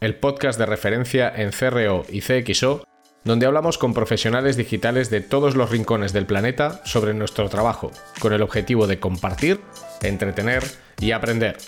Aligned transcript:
el 0.00 0.14
podcast 0.14 0.58
de 0.58 0.64
referencia 0.64 1.30
en 1.36 1.50
CRO 1.50 2.06
y 2.08 2.22
CXO, 2.22 2.84
donde 3.22 3.44
hablamos 3.44 3.76
con 3.76 3.92
profesionales 3.92 4.56
digitales 4.56 5.10
de 5.10 5.20
todos 5.20 5.56
los 5.56 5.68
rincones 5.68 6.14
del 6.14 6.24
planeta 6.24 6.80
sobre 6.86 7.12
nuestro 7.12 7.50
trabajo, 7.50 7.92
con 8.18 8.32
el 8.32 8.40
objetivo 8.40 8.86
de 8.86 8.98
compartir, 8.98 9.60
entretener 10.00 10.64
y 11.00 11.10
aprender. 11.10 11.58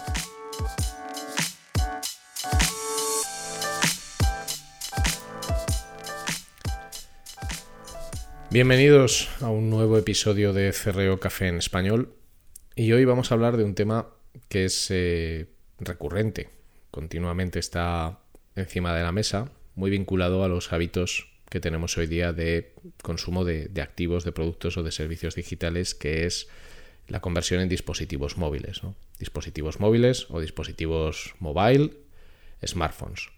Bienvenidos 8.48 9.28
a 9.42 9.50
un 9.50 9.68
nuevo 9.68 9.98
episodio 9.98 10.54
de 10.54 10.72
CRO 10.72 11.20
Café 11.20 11.48
en 11.48 11.58
español 11.58 12.14
y 12.74 12.92
hoy 12.92 13.04
vamos 13.04 13.30
a 13.30 13.34
hablar 13.34 13.58
de 13.58 13.64
un 13.64 13.74
tema 13.74 14.06
que 14.48 14.64
es 14.64 14.86
eh, 14.90 15.50
recurrente, 15.80 16.48
continuamente 16.90 17.58
está 17.58 18.21
encima 18.56 18.94
de 18.94 19.02
la 19.02 19.12
mesa, 19.12 19.50
muy 19.74 19.90
vinculado 19.90 20.44
a 20.44 20.48
los 20.48 20.72
hábitos 20.72 21.28
que 21.48 21.60
tenemos 21.60 21.98
hoy 21.98 22.06
día 22.06 22.32
de 22.32 22.74
consumo 23.02 23.44
de, 23.44 23.70
activos, 23.82 24.24
de 24.24 24.32
productos 24.32 24.76
o 24.78 24.82
de 24.82 24.90
servicios 24.90 25.34
digitales, 25.34 25.94
que 25.94 26.24
es 26.24 26.48
la 27.08 27.20
conversión 27.20 27.60
en 27.60 27.68
dispositivos 27.68 28.38
móviles. 28.38 28.80
Dispositivos 29.18 29.78
móviles 29.78 30.26
o 30.30 30.40
dispositivos 30.40 31.34
mobile, 31.40 31.92
smartphones. 32.64 33.28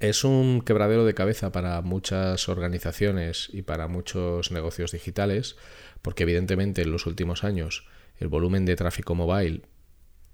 Es 0.00 0.24
un 0.24 0.62
quebradero 0.62 1.04
de 1.04 1.12
cabeza 1.12 1.52
para 1.52 1.82
muchas 1.82 2.48
organizaciones 2.48 3.48
y 3.52 3.62
para 3.62 3.88
muchos 3.88 4.50
negocios 4.50 4.92
digitales, 4.92 5.56
porque 6.00 6.22
evidentemente 6.22 6.82
en 6.82 6.92
los 6.92 7.06
últimos 7.06 7.44
años 7.44 7.86
el 8.18 8.28
volumen 8.28 8.64
de 8.64 8.76
tráfico 8.76 9.14
mobile 9.14 9.62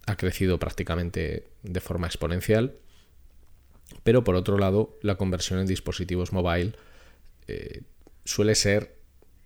ha 0.06 0.16
crecido 0.16 0.58
prácticamente 0.58 1.48
de 1.62 1.80
forma 1.80 2.06
exponencial 2.06 2.76
pero 4.02 4.24
por 4.24 4.34
otro 4.34 4.58
lado, 4.58 4.98
la 5.02 5.16
conversión 5.16 5.60
en 5.60 5.66
dispositivos 5.66 6.32
mobile 6.32 6.72
eh, 7.46 7.82
suele 8.24 8.54
ser 8.54 8.96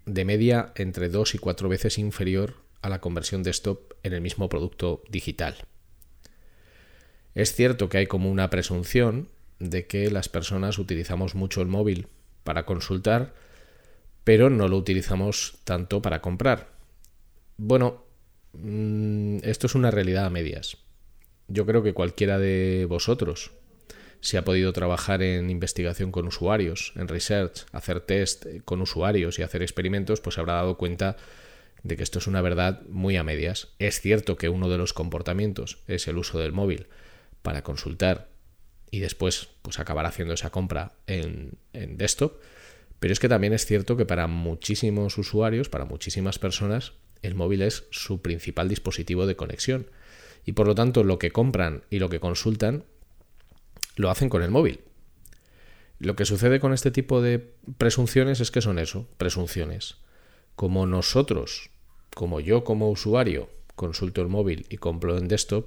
de 0.07 0.25
media 0.25 0.73
entre 0.77 1.09
dos 1.09 1.35
y 1.35 1.39
cuatro 1.39 1.69
veces 1.69 1.98
inferior 1.98 2.57
a 2.81 2.89
la 2.89 3.01
conversión 3.01 3.43
desktop 3.43 3.93
en 4.03 4.13
el 4.13 4.20
mismo 4.20 4.48
producto 4.48 5.03
digital. 5.09 5.57
Es 7.35 7.55
cierto 7.55 7.89
que 7.89 7.98
hay 7.98 8.07
como 8.07 8.31
una 8.31 8.51
presunción 8.51 9.29
de 9.59 9.87
que 9.87 10.11
las 10.11 10.29
personas 10.29 10.79
utilizamos 10.79 11.35
mucho 11.35 11.63
el 11.63 11.69
móvil 11.69 12.09
para 12.45 12.67
consultar, 12.67 13.35
pero 14.25 14.51
no 14.51 14.69
lo 14.69 14.77
utilizamos 14.77 15.59
tanto 15.65 16.03
para 16.03 16.20
comprar. 16.20 16.73
Bueno, 17.57 18.05
mm, 18.53 19.39
esto 19.45 19.69
es 19.69 19.75
una 19.75 19.91
realidad 19.91 20.27
a 20.27 20.31
medias. 20.31 20.79
Yo 21.48 21.65
creo 21.65 21.83
que 21.83 21.95
cualquiera 21.95 22.39
de 22.39 22.87
vosotros 22.89 23.53
si 24.23 24.37
ha 24.37 24.45
podido 24.45 24.73
trabajar 24.73 25.20
en 25.20 25.51
investigación 25.51 26.12
con 26.12 26.28
usuarios, 26.28 26.92
en 26.95 27.08
research, 27.08 27.67
hacer 27.73 28.01
test 28.01 28.46
con 28.64 28.80
usuarios 28.80 29.39
y 29.39 29.42
hacer 29.42 29.63
experimentos, 29.63 30.20
pues 30.20 30.35
se 30.35 30.41
habrá 30.41 30.55
dado 30.55 30.79
cuenta 30.79 31.17
de 31.83 31.96
que 31.96 32.05
esto 32.05 32.20
es 32.20 32.29
una 32.29 32.41
verdad 32.41 32.83
muy 32.89 33.17
a 33.17 33.24
medias. 33.24 33.74
Es 33.80 34.01
cierto 34.01 34.36
que 34.36 34.48
uno 34.48 34.69
de 34.69 34.79
los 34.79 34.92
comportamientos 34.92 35.79
es 35.89 36.07
el 36.07 36.19
uso 36.19 36.39
del 36.39 36.52
móvil 36.52 36.86
para 37.42 37.63
consultar 37.63 38.29
y 38.92 39.01
después 39.01 39.48
pues 39.61 39.80
acabar 39.80 40.07
haciendo 40.07 40.35
esa 40.35 40.51
compra 40.51 40.92
en, 41.08 41.58
en 41.73 41.96
desktop, 41.96 42.41
pero 43.01 43.13
es 43.13 43.19
que 43.19 43.29
también 43.29 43.52
es 43.52 43.67
cierto 43.67 43.96
que 43.96 44.07
para 44.07 44.29
muchísimos 44.29 45.19
usuarios, 45.19 45.69
para 45.69 45.85
muchísimas 45.85 46.39
personas, 46.39 46.92
el 47.23 47.35
móvil 47.35 47.63
es 47.63 47.89
su 47.91 48.23
principal 48.23 48.69
dispositivo 48.69 49.27
de 49.27 49.35
conexión. 49.35 49.91
Y 50.45 50.52
por 50.52 50.69
lo 50.69 50.77
tanto, 50.77 51.02
lo 51.02 51.19
que 51.19 51.33
compran 51.33 51.83
y 51.91 51.98
lo 51.98 52.08
que 52.08 52.20
consultan 52.20 52.85
lo 53.97 54.11
hacen 54.11 54.29
con 54.29 54.42
el 54.42 54.51
móvil. 54.51 54.80
Lo 55.98 56.17
que 56.17 56.25
sucede 56.25 56.58
con 56.58 56.73
este 56.73 56.91
tipo 56.91 57.23
de 57.23 57.55
presunciones 57.79 58.41
es 58.41 58.51
que 58.51 58.61
son 58.61 58.79
eso, 58.79 59.08
presunciones. 59.19 59.98
Como 60.57 60.86
nosotros, 60.86 61.70
como 62.14 62.41
yo 62.41 62.64
como 62.64 62.91
usuario, 62.91 63.48
consulto 63.77 64.20
el 64.20 64.29
móvil 64.29 64.67
y 64.69 64.79
compro 64.79 65.17
en 65.17 65.29
desktop, 65.29 65.67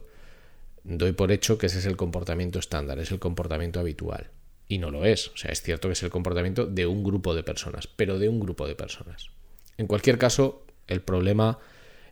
doy 0.84 1.14
por 1.14 1.32
hecho 1.32 1.58
que 1.58 1.68
ese 1.68 1.80
es 1.80 1.86
el 1.86 1.96
comportamiento 1.96 2.60
estándar, 2.60 3.00
es 3.00 3.12
el 3.12 3.20
comportamiento 3.20 3.80
habitual. 3.80 4.30
Y 4.68 4.80
no 4.80 4.92
lo 4.92 5.06
es. 5.06 5.30
O 5.30 5.38
sea, 5.38 5.52
es 5.52 5.62
cierto 5.62 5.88
que 5.88 5.94
es 5.94 6.04
el 6.04 6.10
comportamiento 6.10 6.66
de 6.66 6.86
un 6.86 7.04
grupo 7.04 7.36
de 7.36 7.44
personas, 7.44 7.88
pero 7.88 8.20
de 8.20 8.30
un 8.30 8.40
grupo 8.40 8.68
de 8.68 8.76
personas. 8.76 9.30
En 9.78 9.88
cualquier 9.88 10.18
caso, 10.18 10.66
el 10.88 11.02
problema 11.02 11.60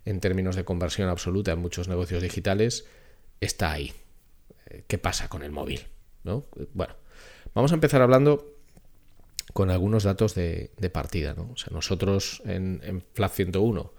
en 0.06 0.19
términos 0.19 0.56
de 0.56 0.66
conversión 0.66 1.09
absoluta 1.09 1.52
en 1.52 1.59
muchos 1.59 1.88
negocios 1.88 2.22
digitales 2.22 2.85
está 3.41 3.72
ahí. 3.72 3.94
¿Qué 4.88 4.97
pasa 4.97 5.29
con 5.29 5.44
el 5.44 5.52
móvil? 5.52 5.81
Bueno, 6.23 6.95
vamos 7.53 7.72
a 7.72 7.75
empezar 7.75 8.01
hablando 8.01 8.53
con 9.53 9.69
algunos 9.69 10.03
datos 10.03 10.35
de, 10.35 10.72
partida. 10.91 11.34
¿no? 11.34 11.51
O 11.53 11.57
sea, 11.57 11.72
nosotros 11.72 12.41
en, 12.45 12.81
en 12.84 13.03
FLAT 13.13 13.34
101 13.34 13.94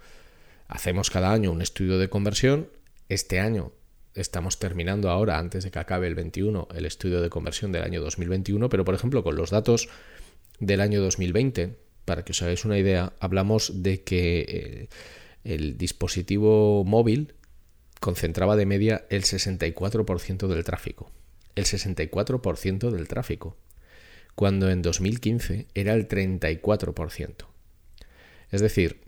hacemos 0.67 1.09
cada 1.09 1.31
año 1.31 1.51
un 1.51 1.61
estudio 1.61 1.97
de 1.97 2.09
conversión. 2.09 2.69
Este 3.09 3.39
año 3.39 3.71
estamos 4.15 4.59
terminando 4.59 5.09
ahora, 5.09 5.37
antes 5.37 5.63
de 5.63 5.71
que 5.71 5.79
acabe 5.79 6.07
el 6.07 6.15
21, 6.15 6.69
el 6.73 6.85
estudio 6.85 7.21
de 7.21 7.29
conversión 7.29 7.71
del 7.71 7.83
año 7.83 8.01
2021, 8.01 8.69
pero 8.69 8.85
por 8.85 8.95
ejemplo 8.95 9.23
con 9.23 9.35
los 9.35 9.51
datos 9.51 9.89
del 10.59 10.81
año 10.81 11.01
2020, 11.01 11.77
para 12.05 12.23
que 12.23 12.31
os 12.31 12.41
hagáis 12.41 12.65
una 12.65 12.77
idea, 12.77 13.13
hablamos 13.19 13.83
de 13.83 14.03
que 14.03 14.39
eh, 14.47 14.89
el 15.43 15.77
dispositivo 15.77 16.83
móvil 16.85 17.35
concentraba 17.99 18.55
de 18.55 18.65
media 18.65 19.05
el 19.09 19.23
64% 19.23 20.47
del 20.47 20.63
tráfico 20.63 21.11
el 21.55 21.65
64% 21.65 22.91
del 22.91 23.07
tráfico, 23.07 23.57
cuando 24.35 24.69
en 24.69 24.81
2015 24.81 25.67
era 25.73 25.93
el 25.93 26.07
34%. 26.07 27.45
Es 28.51 28.61
decir, 28.61 29.01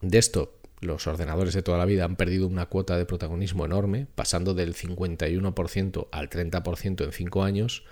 de 0.00 0.18
esto 0.18 0.56
los 0.80 1.06
ordenadores 1.06 1.54
de 1.54 1.62
toda 1.62 1.78
la 1.78 1.84
vida 1.84 2.04
han 2.04 2.16
perdido 2.16 2.46
una 2.46 2.66
cuota 2.66 2.98
de 2.98 3.06
protagonismo 3.06 3.64
enorme, 3.64 4.06
pasando 4.14 4.54
del 4.54 4.74
51% 4.74 6.08
al 6.12 6.30
30% 6.30 7.04
en 7.04 7.12
5 7.12 7.42
años. 7.42 7.84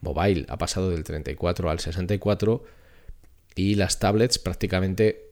Mobile 0.00 0.46
ha 0.48 0.58
pasado 0.58 0.90
del 0.90 1.04
34 1.04 1.70
al 1.70 1.80
64 1.80 2.64
y 3.54 3.76
las 3.76 4.00
tablets 4.00 4.38
prácticamente 4.38 5.30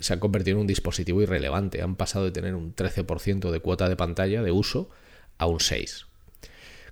se 0.00 0.12
han 0.12 0.20
convertido 0.20 0.56
en 0.56 0.62
un 0.62 0.66
dispositivo 0.66 1.22
irrelevante. 1.22 1.82
Han 1.82 1.96
pasado 1.96 2.24
de 2.24 2.32
tener 2.32 2.54
un 2.54 2.74
13% 2.74 3.50
de 3.50 3.60
cuota 3.60 3.88
de 3.88 3.96
pantalla 3.96 4.42
de 4.42 4.50
uso 4.50 4.90
a 5.38 5.46
un 5.46 5.60
6. 5.60 6.06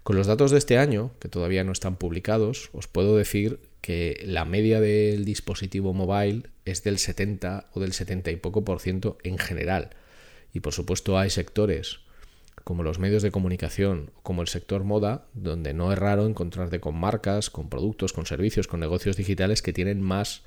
Con 0.08 0.16
los 0.16 0.26
datos 0.26 0.50
de 0.50 0.56
este 0.56 0.78
año, 0.78 1.10
que 1.20 1.28
todavía 1.28 1.64
no 1.64 1.72
están 1.72 1.96
publicados, 1.96 2.70
os 2.72 2.88
puedo 2.88 3.14
decir 3.18 3.60
que 3.82 4.18
la 4.24 4.46
media 4.46 4.80
del 4.80 5.26
dispositivo 5.26 5.92
mobile 5.92 6.44
es 6.64 6.82
del 6.82 6.96
70 6.96 7.68
o 7.74 7.80
del 7.80 7.92
70 7.92 8.30
y 8.30 8.36
poco 8.36 8.64
por 8.64 8.80
ciento 8.80 9.18
en 9.22 9.36
general. 9.36 9.90
Y 10.54 10.60
por 10.60 10.72
supuesto 10.72 11.18
hay 11.18 11.28
sectores 11.28 11.98
como 12.64 12.84
los 12.84 12.98
medios 12.98 13.22
de 13.22 13.30
comunicación, 13.30 14.10
como 14.22 14.40
el 14.40 14.48
sector 14.48 14.82
moda, 14.82 15.26
donde 15.34 15.74
no 15.74 15.92
es 15.92 15.98
raro 15.98 16.24
encontrarte 16.24 16.80
con 16.80 16.98
marcas, 16.98 17.50
con 17.50 17.68
productos, 17.68 18.14
con 18.14 18.24
servicios, 18.24 18.66
con 18.66 18.80
negocios 18.80 19.18
digitales 19.18 19.60
que 19.60 19.74
tienen 19.74 20.00
más 20.00 20.40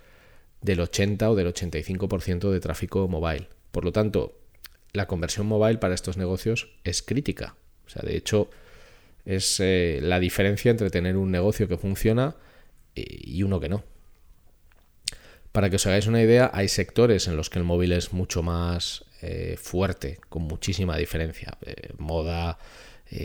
del 0.61 0.79
80 0.79 1.29
o 1.29 1.35
del 1.35 1.53
85% 1.53 2.49
de 2.49 2.59
tráfico 2.61 3.07
mobile. 3.07 3.47
Por 3.71 3.85
lo 3.85 3.91
tanto, 3.91 4.39
la 4.91 5.05
conversión 5.05 5.45
mobile 5.45 5.77
para 5.77 5.93
estos 5.93 6.17
negocios 6.17 6.69
es 6.83 7.03
crítica. 7.03 7.57
O 7.85 7.89
sea, 7.91 8.01
de 8.01 8.17
hecho, 8.17 8.49
es 9.25 9.59
eh, 9.59 9.99
la 10.01 10.19
diferencia 10.19 10.71
entre 10.71 10.89
tener 10.89 11.17
un 11.17 11.31
negocio 11.31 11.67
que 11.67 11.77
funciona 11.77 12.35
y 12.95 13.43
uno 13.43 13.59
que 13.59 13.69
no. 13.69 13.83
Para 15.51 15.69
que 15.69 15.75
os 15.77 15.85
hagáis 15.85 16.07
una 16.07 16.21
idea, 16.21 16.49
hay 16.53 16.67
sectores 16.67 17.27
en 17.27 17.35
los 17.35 17.49
que 17.49 17.59
el 17.59 17.65
móvil 17.65 17.91
es 17.91 18.13
mucho 18.13 18.41
más 18.41 19.05
eh, 19.21 19.57
fuerte, 19.61 20.19
con 20.29 20.43
muchísima 20.43 20.97
diferencia. 20.97 21.57
Eh, 21.61 21.93
moda, 21.97 22.57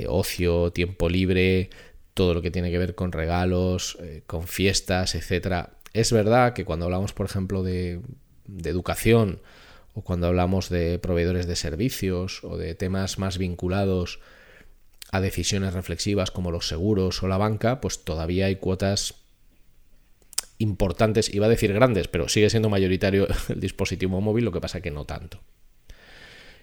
ocio, 0.09 0.73
tiempo 0.73 1.09
libre, 1.09 1.71
todo 2.15 2.35
lo 2.35 2.43
que 2.43 2.51
tiene 2.51 2.73
que 2.73 2.79
ver 2.79 2.97
con 2.97 3.13
regalos, 3.13 3.97
con 4.27 4.49
fiestas, 4.49 5.15
etc. 5.15 5.69
Es 5.93 6.11
verdad 6.11 6.55
que 6.55 6.65
cuando 6.65 6.87
hablamos, 6.87 7.13
por 7.13 7.27
ejemplo, 7.27 7.63
de, 7.63 8.01
de 8.47 8.71
educación 8.71 9.41
o 9.95 10.03
cuando 10.03 10.27
hablamos 10.27 10.69
de 10.69 10.99
proveedores 10.99 11.47
de 11.47 11.57
servicios 11.57 12.45
o 12.45 12.57
de 12.57 12.75
temas 12.75 13.19
más 13.19 13.39
vinculados 13.39 14.21
a 15.11 15.21
decisiones 15.21 15.75
reflexivas 15.75 16.31
como 16.31 16.51
los 16.51 16.69
seguros 16.69 17.23
o 17.23 17.29
la 17.29 17.39
banca, 17.39 17.81
pues 17.81 18.05
todavía 18.05 18.47
hay 18.47 18.57
cuotas 18.57 19.15
importantes, 20.59 21.33
iba 21.35 21.47
a 21.47 21.51
decir 21.51 21.73
grandes, 21.73 22.09
pero 22.09 22.29
sigue 22.29 22.51
siendo 22.51 22.69
mayoritario 22.69 23.27
el 23.49 23.61
dispositivo 23.61 24.21
móvil, 24.21 24.45
lo 24.45 24.53
que 24.53 24.61
pasa 24.61 24.81
que 24.81 24.91
no 24.91 25.05
tanto. 25.05 25.41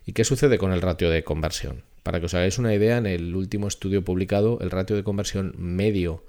¿Y 0.05 0.13
qué 0.13 0.25
sucede 0.25 0.57
con 0.57 0.73
el 0.73 0.81
ratio 0.81 1.09
de 1.09 1.23
conversión? 1.23 1.83
Para 2.03 2.19
que 2.19 2.25
os 2.25 2.33
hagáis 2.33 2.57
una 2.57 2.73
idea, 2.73 2.97
en 2.97 3.05
el 3.05 3.35
último 3.35 3.67
estudio 3.67 4.03
publicado, 4.03 4.59
el 4.59 4.71
ratio 4.71 4.95
de 4.95 5.03
conversión 5.03 5.53
medio 5.57 6.25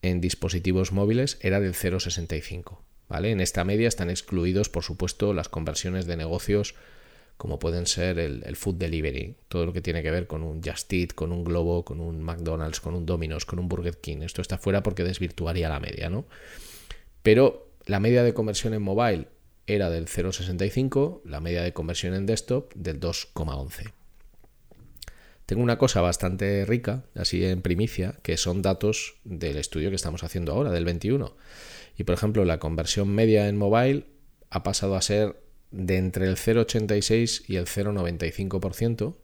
en 0.00 0.20
dispositivos 0.20 0.92
móviles 0.92 1.38
era 1.42 1.60
del 1.60 1.74
0,65. 1.74 2.78
¿vale? 3.08 3.30
En 3.30 3.42
esta 3.42 3.64
media 3.64 3.88
están 3.88 4.08
excluidos, 4.08 4.70
por 4.70 4.82
supuesto, 4.82 5.34
las 5.34 5.50
conversiones 5.50 6.06
de 6.06 6.16
negocios 6.16 6.74
como 7.42 7.58
pueden 7.58 7.86
ser 7.86 8.20
el, 8.20 8.54
food 8.54 8.76
delivery, 8.76 9.34
todo 9.48 9.66
lo 9.66 9.72
que 9.72 9.80
tiene 9.80 10.00
que 10.00 10.12
ver 10.12 10.28
con 10.28 10.44
un 10.44 10.62
Just 10.62 10.92
Eat, 10.92 11.12
con 11.12 11.32
un 11.32 11.42
Globo, 11.42 11.84
con 11.84 11.98
un 11.98 12.22
McDonald's, 12.22 12.78
con 12.78 12.94
un 12.94 13.04
Domino's, 13.04 13.46
con 13.46 13.58
un 13.58 13.68
Burger 13.68 13.98
King. 13.98 14.18
Esto 14.22 14.42
está 14.42 14.58
fuera 14.58 14.84
porque 14.84 15.02
desvirtuaría 15.02 15.68
la 15.68 15.80
media, 15.80 16.08
¿no? 16.08 16.24
Pero 17.24 17.72
la 17.84 17.98
media 17.98 18.22
de 18.22 18.32
conversión 18.32 18.74
en 18.74 18.82
mobile 18.82 19.26
era 19.66 19.90
del 19.90 20.06
0,65, 20.06 21.22
la 21.24 21.40
media 21.40 21.62
de 21.62 21.72
conversión 21.72 22.14
en 22.14 22.26
desktop 22.26 22.72
del 22.74 23.00
2,11. 23.00 23.90
Tengo 25.44 25.64
una 25.64 25.78
cosa 25.78 26.00
bastante 26.00 26.64
rica, 26.64 27.06
así 27.16 27.44
en 27.44 27.60
primicia, 27.60 28.20
que 28.22 28.36
son 28.36 28.62
datos 28.62 29.16
del 29.24 29.56
estudio 29.56 29.90
que 29.90 29.96
estamos 29.96 30.22
haciendo 30.22 30.52
ahora, 30.52 30.70
del 30.70 30.84
21. 30.84 31.34
Y 31.98 32.04
por 32.04 32.14
ejemplo, 32.14 32.44
la 32.44 32.60
conversión 32.60 33.08
media 33.08 33.48
en 33.48 33.56
mobile 33.56 34.06
ha 34.48 34.62
pasado 34.62 34.94
a 34.94 35.02
ser 35.02 35.42
de 35.72 35.96
entre 35.96 36.26
el 36.26 36.36
0,86 36.36 37.44
y 37.48 37.56
el 37.56 37.66
0,95%, 37.66 39.16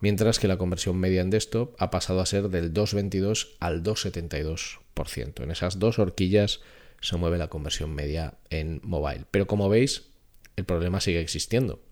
mientras 0.00 0.38
que 0.38 0.48
la 0.48 0.58
conversión 0.58 0.98
media 0.98 1.22
en 1.22 1.30
desktop 1.30 1.74
ha 1.78 1.90
pasado 1.90 2.20
a 2.20 2.26
ser 2.26 2.48
del 2.50 2.72
2,22 2.72 3.56
al 3.58 3.82
2,72%. 3.82 5.42
En 5.42 5.50
esas 5.50 5.78
dos 5.78 5.98
horquillas 5.98 6.60
se 7.00 7.16
mueve 7.16 7.38
la 7.38 7.48
conversión 7.48 7.94
media 7.94 8.34
en 8.50 8.80
mobile. 8.84 9.24
Pero 9.30 9.46
como 9.46 9.68
veis, 9.68 10.10
el 10.56 10.64
problema 10.64 11.00
sigue 11.00 11.20
existiendo. 11.20 11.82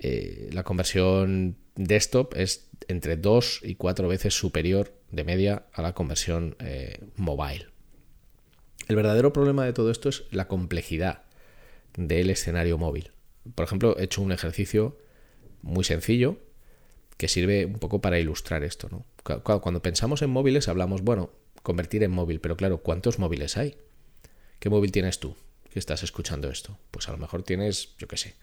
Eh, 0.00 0.48
la 0.52 0.64
conversión 0.64 1.56
desktop 1.74 2.34
es 2.36 2.68
entre 2.88 3.16
2 3.16 3.60
y 3.64 3.74
4 3.74 4.08
veces 4.08 4.34
superior 4.34 4.94
de 5.10 5.24
media 5.24 5.66
a 5.72 5.82
la 5.82 5.92
conversión 5.92 6.56
eh, 6.60 7.00
mobile. 7.16 7.66
El 8.88 8.96
verdadero 8.96 9.32
problema 9.32 9.64
de 9.64 9.72
todo 9.72 9.90
esto 9.90 10.08
es 10.08 10.24
la 10.30 10.48
complejidad 10.48 11.27
del 11.96 12.30
escenario 12.30 12.78
móvil. 12.78 13.12
Por 13.54 13.64
ejemplo, 13.64 13.96
he 13.98 14.04
hecho 14.04 14.22
un 14.22 14.32
ejercicio 14.32 14.98
muy 15.62 15.84
sencillo 15.84 16.38
que 17.16 17.28
sirve 17.28 17.66
un 17.66 17.78
poco 17.78 18.00
para 18.00 18.18
ilustrar 18.18 18.62
esto. 18.62 18.88
¿no? 18.90 19.04
Cuando 19.42 19.82
pensamos 19.82 20.22
en 20.22 20.30
móviles 20.30 20.68
hablamos, 20.68 21.02
bueno, 21.02 21.30
convertir 21.62 22.02
en 22.02 22.12
móvil, 22.12 22.40
pero 22.40 22.56
claro, 22.56 22.78
¿cuántos 22.78 23.18
móviles 23.18 23.56
hay? 23.56 23.76
¿Qué 24.58 24.70
móvil 24.70 24.92
tienes 24.92 25.18
tú 25.18 25.36
que 25.70 25.78
estás 25.78 26.02
escuchando 26.02 26.48
esto? 26.50 26.78
Pues 26.90 27.08
a 27.08 27.12
lo 27.12 27.18
mejor 27.18 27.42
tienes, 27.42 27.96
yo 27.98 28.08
qué 28.08 28.16
sé, 28.16 28.36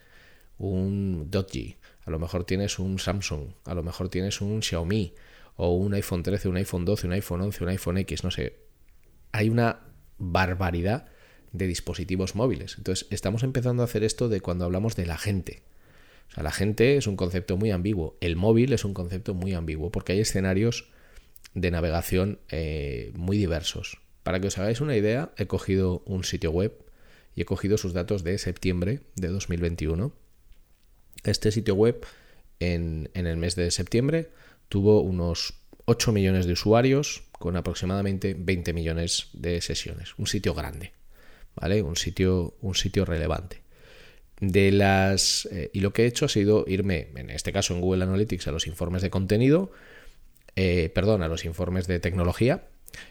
un 0.58 1.30
Dodge, 1.30 1.76
a 2.04 2.10
lo 2.10 2.18
mejor 2.18 2.44
tienes 2.44 2.78
un 2.78 2.98
Samsung, 2.98 3.48
a 3.64 3.74
lo 3.74 3.82
mejor 3.82 4.08
tienes 4.08 4.40
un 4.40 4.62
Xiaomi, 4.62 5.14
o 5.56 5.74
un 5.74 5.94
iPhone 5.94 6.22
13, 6.22 6.48
un 6.48 6.56
iPhone 6.56 6.84
12, 6.84 7.06
un 7.06 7.12
iPhone 7.14 7.40
11, 7.40 7.64
un 7.64 7.70
iPhone 7.70 7.98
X, 7.98 8.24
no 8.24 8.30
sé. 8.30 8.58
Hay 9.32 9.48
una 9.48 9.80
barbaridad 10.18 11.08
de 11.52 11.66
dispositivos 11.66 12.34
móviles. 12.34 12.76
Entonces, 12.78 13.06
estamos 13.10 13.42
empezando 13.42 13.82
a 13.82 13.86
hacer 13.86 14.04
esto 14.04 14.28
de 14.28 14.40
cuando 14.40 14.64
hablamos 14.64 14.96
de 14.96 15.06
la 15.06 15.18
gente. 15.18 15.62
O 16.30 16.34
sea, 16.34 16.42
la 16.42 16.52
gente 16.52 16.96
es 16.96 17.06
un 17.06 17.16
concepto 17.16 17.56
muy 17.56 17.70
ambiguo. 17.70 18.16
El 18.20 18.36
móvil 18.36 18.72
es 18.72 18.84
un 18.84 18.94
concepto 18.94 19.34
muy 19.34 19.54
ambiguo 19.54 19.90
porque 19.90 20.12
hay 20.12 20.20
escenarios 20.20 20.88
de 21.54 21.70
navegación 21.70 22.38
eh, 22.50 23.12
muy 23.14 23.38
diversos. 23.38 23.98
Para 24.22 24.40
que 24.40 24.48
os 24.48 24.58
hagáis 24.58 24.80
una 24.80 24.96
idea, 24.96 25.32
he 25.36 25.46
cogido 25.46 26.02
un 26.04 26.24
sitio 26.24 26.50
web 26.50 26.72
y 27.34 27.42
he 27.42 27.44
cogido 27.44 27.78
sus 27.78 27.92
datos 27.92 28.24
de 28.24 28.38
septiembre 28.38 29.00
de 29.14 29.28
2021. 29.28 30.12
Este 31.24 31.52
sitio 31.52 31.74
web 31.74 32.04
en, 32.60 33.10
en 33.14 33.26
el 33.26 33.36
mes 33.36 33.54
de 33.56 33.70
septiembre 33.70 34.30
tuvo 34.68 35.00
unos 35.00 35.54
8 35.84 36.12
millones 36.12 36.46
de 36.46 36.52
usuarios 36.52 37.22
con 37.32 37.56
aproximadamente 37.56 38.34
20 38.38 38.72
millones 38.72 39.28
de 39.32 39.60
sesiones. 39.60 40.14
Un 40.18 40.26
sitio 40.26 40.54
grande. 40.54 40.95
¿Vale? 41.56 41.82
Un 41.82 41.96
sitio, 41.96 42.54
un 42.60 42.74
sitio 42.74 43.04
relevante. 43.04 43.62
De 44.40 44.70
las, 44.70 45.48
eh, 45.50 45.70
y 45.72 45.80
lo 45.80 45.92
que 45.92 46.04
he 46.04 46.06
hecho 46.06 46.26
ha 46.26 46.28
sido 46.28 46.64
irme, 46.68 47.08
en 47.16 47.30
este 47.30 47.52
caso 47.52 47.74
en 47.74 47.80
Google 47.80 48.04
Analytics, 48.04 48.48
a 48.48 48.52
los 48.52 48.66
informes 48.66 49.02
de 49.02 49.10
contenido, 49.10 49.72
eh, 50.56 50.90
perdón, 50.94 51.22
a 51.22 51.28
los 51.28 51.44
informes 51.44 51.86
de 51.86 52.00
tecnología, 52.00 52.64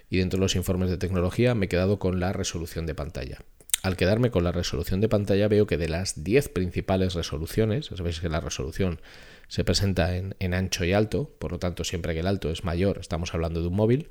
y 0.10 0.18
dentro 0.18 0.38
de 0.38 0.42
los 0.42 0.56
informes 0.56 0.90
de 0.90 0.98
tecnología 0.98 1.56
me 1.56 1.66
he 1.66 1.70
quedado 1.70 2.00
con 2.00 2.20
la 2.20 2.34
resolución 2.34 2.86
de 2.86 2.96
pantalla. 2.96 3.40
Al 3.84 3.98
quedarme 3.98 4.32
con 4.32 4.44
la 4.44 4.52
resolución 4.52 5.00
de 5.00 5.10
pantalla 5.10 5.48
veo 5.48 5.68
que 5.68 5.78
de 5.78 5.90
las 5.90 6.24
10 6.24 6.50
principales 6.50 7.14
resoluciones, 7.14 7.92
sabéis 7.96 8.20
que 8.20 8.30
la 8.30 8.40
resolución 8.40 9.00
se 9.48 9.64
presenta 9.64 10.18
en, 10.18 10.54
ancho 10.56 10.86
y 10.86 10.94
alto, 10.94 11.30
por 11.38 11.52
lo 11.52 11.60
tanto 11.60 11.84
siempre 11.84 12.16
que 12.16 12.22
el 12.22 12.28
alto 12.28 12.50
es 12.50 12.64
mayor 12.64 12.98
estamos 12.98 13.36
hablando 13.36 13.62
de 13.62 13.68
un 13.68 13.76
móvil 13.76 14.10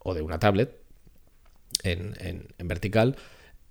o 0.00 0.14
de 0.14 0.22
una 0.22 0.38
tablet, 0.38 0.77
en, 1.82 2.48
vertical, 2.58 3.16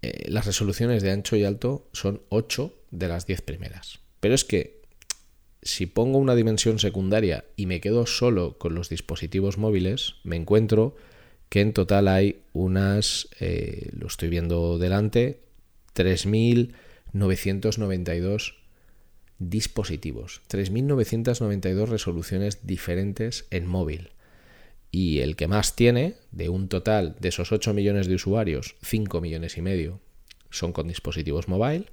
eh, 0.01 0.25
las 0.29 0.45
resoluciones 0.45 1.03
de 1.03 1.11
ancho 1.11 1.35
y 1.35 1.43
alto 1.43 1.87
son 1.91 2.21
8 2.29 2.73
de 2.91 3.07
las 3.07 3.25
10 3.25 3.41
primeras. 3.41 3.99
Pero 4.19 4.35
es 4.35 4.45
que 4.45 4.81
si 5.61 5.85
pongo 5.85 6.17
una 6.17 6.35
dimensión 6.35 6.79
secundaria 6.79 7.45
y 7.55 7.65
me 7.65 7.81
quedo 7.81 8.05
solo 8.05 8.57
con 8.57 8.75
los 8.75 8.89
dispositivos 8.89 9.57
móviles, 9.57 10.15
me 10.23 10.35
encuentro 10.35 10.95
que 11.49 11.61
en 11.61 11.73
total 11.73 12.07
hay 12.07 12.41
unas, 12.53 13.29
eh, 13.39 13.89
lo 13.93 14.07
estoy 14.07 14.29
viendo 14.29 14.77
delante, 14.77 15.41
3.992 15.95 18.53
dispositivos, 19.39 20.41
3.992 20.49 21.87
resoluciones 21.87 22.65
diferentes 22.65 23.45
en 23.49 23.67
móvil 23.67 24.11
y 24.91 25.19
el 25.19 25.35
que 25.35 25.47
más 25.47 25.75
tiene, 25.75 26.15
de 26.31 26.49
un 26.49 26.69
total 26.69 27.15
de 27.19 27.29
esos 27.29 27.51
8 27.51 27.73
millones 27.73 28.07
de 28.07 28.15
usuarios, 28.15 28.75
5 28.83 29.21
millones 29.21 29.57
y 29.57 29.61
medio 29.61 30.01
son 30.49 30.73
con 30.73 30.87
dispositivos 30.87 31.47
mobile, 31.47 31.85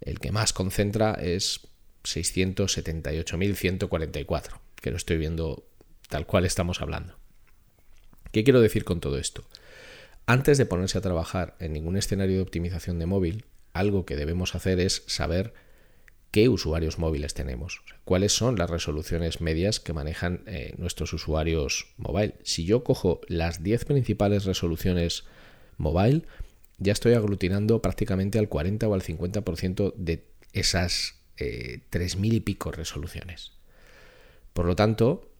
el 0.00 0.18
que 0.18 0.32
más 0.32 0.52
concentra 0.52 1.14
es 1.14 1.68
678.144, 2.04 4.60
que 4.80 4.90
lo 4.90 4.96
estoy 4.96 5.18
viendo 5.18 5.68
tal 6.08 6.26
cual 6.26 6.44
estamos 6.44 6.80
hablando. 6.80 7.16
¿Qué 8.32 8.42
quiero 8.44 8.60
decir 8.60 8.84
con 8.84 9.00
todo 9.00 9.18
esto? 9.18 9.44
Antes 10.26 10.58
de 10.58 10.66
ponerse 10.66 10.98
a 10.98 11.02
trabajar 11.02 11.56
en 11.58 11.72
ningún 11.72 11.96
escenario 11.96 12.36
de 12.36 12.42
optimización 12.42 12.98
de 12.98 13.06
móvil, 13.06 13.44
algo 13.72 14.06
que 14.06 14.16
debemos 14.16 14.54
hacer 14.54 14.78
es 14.80 15.02
saber 15.06 15.54
qué 16.32 16.48
usuarios 16.48 16.98
móviles 16.98 17.34
tenemos, 17.34 17.82
cuáles 18.04 18.32
son 18.32 18.56
las 18.56 18.70
resoluciones 18.70 19.40
medias 19.40 19.80
que 19.80 19.92
manejan 19.92 20.42
eh, 20.46 20.74
nuestros 20.78 21.12
usuarios 21.12 21.94
mobile. 21.98 22.34
Si 22.42 22.64
yo 22.64 22.82
cojo 22.82 23.20
las 23.28 23.62
10 23.62 23.84
principales 23.84 24.46
resoluciones 24.46 25.24
mobile, 25.76 26.22
ya 26.78 26.92
estoy 26.92 27.12
aglutinando 27.12 27.82
prácticamente 27.82 28.38
al 28.38 28.48
40 28.48 28.88
o 28.88 28.94
al 28.94 29.02
50% 29.02 29.94
de 29.94 30.24
esas 30.54 31.20
eh, 31.36 31.82
3.000 31.90 32.32
y 32.32 32.40
pico 32.40 32.72
resoluciones. 32.72 33.52
Por 34.54 34.64
lo 34.64 34.74
tanto, 34.74 35.30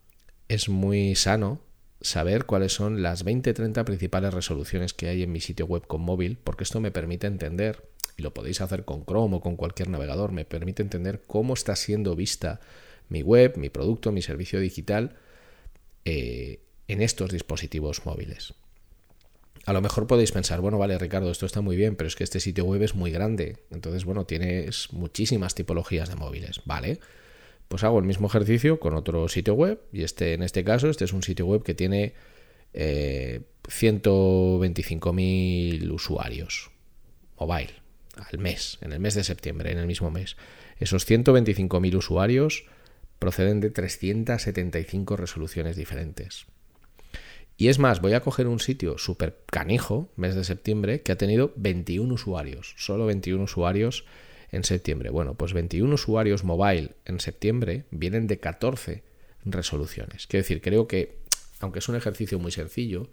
es 0.48 0.68
muy 0.68 1.14
sano 1.14 1.62
saber 2.02 2.44
cuáles 2.44 2.74
son 2.74 3.02
las 3.02 3.24
20-30 3.24 3.84
principales 3.84 4.34
resoluciones 4.34 4.92
que 4.92 5.08
hay 5.08 5.22
en 5.22 5.32
mi 5.32 5.40
sitio 5.40 5.66
web 5.66 5.86
con 5.86 6.02
móvil, 6.02 6.38
porque 6.42 6.64
esto 6.64 6.80
me 6.80 6.90
permite 6.90 7.26
entender 7.26 7.88
y 8.16 8.22
lo 8.22 8.34
podéis 8.34 8.60
hacer 8.60 8.84
con 8.84 9.04
Chrome 9.04 9.36
o 9.36 9.40
con 9.40 9.54
cualquier 9.56 9.88
navegador, 9.88 10.32
me 10.32 10.44
permite 10.44 10.82
entender 10.82 11.22
cómo 11.26 11.54
está 11.54 11.76
siendo 11.76 12.16
vista 12.16 12.60
mi 13.08 13.22
web, 13.22 13.56
mi 13.56 13.68
producto, 13.68 14.10
mi 14.12 14.22
servicio 14.22 14.60
digital 14.60 15.16
eh, 16.04 16.60
en 16.88 17.02
estos 17.02 17.30
dispositivos 17.30 18.04
móviles. 18.06 18.54
A 19.64 19.72
lo 19.72 19.80
mejor 19.80 20.08
podéis 20.08 20.32
pensar, 20.32 20.60
bueno, 20.60 20.76
vale, 20.78 20.98
Ricardo, 20.98 21.30
esto 21.30 21.46
está 21.46 21.60
muy 21.60 21.76
bien, 21.76 21.94
pero 21.94 22.08
es 22.08 22.16
que 22.16 22.24
este 22.24 22.40
sitio 22.40 22.64
web 22.64 22.82
es 22.82 22.96
muy 22.96 23.12
grande. 23.12 23.58
Entonces, 23.70 24.04
bueno, 24.04 24.26
tienes 24.26 24.92
muchísimas 24.92 25.54
tipologías 25.54 26.08
de 26.08 26.16
móviles, 26.16 26.62
¿vale? 26.64 26.98
Pues 27.68 27.84
hago 27.84 28.00
el 28.00 28.04
mismo 28.04 28.26
ejercicio 28.26 28.80
con 28.80 28.94
otro 28.94 29.28
sitio 29.28 29.54
web, 29.54 29.80
y 29.92 30.02
este, 30.02 30.34
en 30.34 30.42
este 30.42 30.64
caso, 30.64 30.88
este 30.88 31.04
es 31.04 31.12
un 31.12 31.22
sitio 31.22 31.46
web 31.46 31.62
que 31.62 31.74
tiene 31.74 32.14
eh, 32.72 33.42
125.000 33.64 35.92
usuarios 35.92 36.72
mobile 37.38 37.81
al 38.16 38.38
mes, 38.38 38.78
en 38.80 38.92
el 38.92 39.00
mes 39.00 39.14
de 39.14 39.24
septiembre, 39.24 39.72
en 39.72 39.78
el 39.78 39.86
mismo 39.86 40.10
mes. 40.10 40.36
Esos 40.78 41.08
125.000 41.08 41.96
usuarios 41.96 42.64
proceden 43.18 43.60
de 43.60 43.70
375 43.70 45.16
resoluciones 45.16 45.76
diferentes. 45.76 46.46
Y 47.56 47.68
es 47.68 47.78
más, 47.78 48.00
voy 48.00 48.14
a 48.14 48.20
coger 48.20 48.48
un 48.48 48.58
sitio 48.58 48.98
súper 48.98 49.38
canijo, 49.46 50.10
mes 50.16 50.34
de 50.34 50.44
septiembre, 50.44 51.02
que 51.02 51.12
ha 51.12 51.16
tenido 51.16 51.52
21 51.56 52.12
usuarios, 52.12 52.74
solo 52.76 53.06
21 53.06 53.44
usuarios 53.44 54.04
en 54.50 54.64
septiembre. 54.64 55.10
Bueno, 55.10 55.34
pues 55.34 55.52
21 55.52 55.94
usuarios 55.94 56.44
mobile 56.44 56.96
en 57.04 57.20
septiembre 57.20 57.84
vienen 57.90 58.26
de 58.26 58.40
14 58.40 59.02
resoluciones. 59.44 60.26
Quiero 60.26 60.42
decir, 60.42 60.60
creo 60.60 60.88
que, 60.88 61.18
aunque 61.60 61.78
es 61.78 61.88
un 61.88 61.96
ejercicio 61.96 62.38
muy 62.38 62.52
sencillo, 62.52 63.08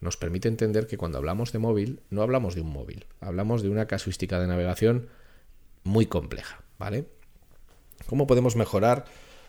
nos 0.00 0.16
permite 0.16 0.48
entender 0.48 0.86
que 0.86 0.96
cuando 0.96 1.18
hablamos 1.18 1.52
de 1.52 1.58
móvil, 1.58 2.00
no 2.10 2.22
hablamos 2.22 2.54
de 2.54 2.60
un 2.60 2.72
móvil, 2.72 3.06
hablamos 3.20 3.62
de 3.62 3.68
una 3.68 3.86
casuística 3.86 4.38
de 4.40 4.46
navegación 4.46 5.08
muy 5.84 6.06
compleja, 6.06 6.62
¿vale? 6.78 7.06
¿Cómo 8.06 8.26
podemos 8.26 8.56
mejorar 8.56 9.04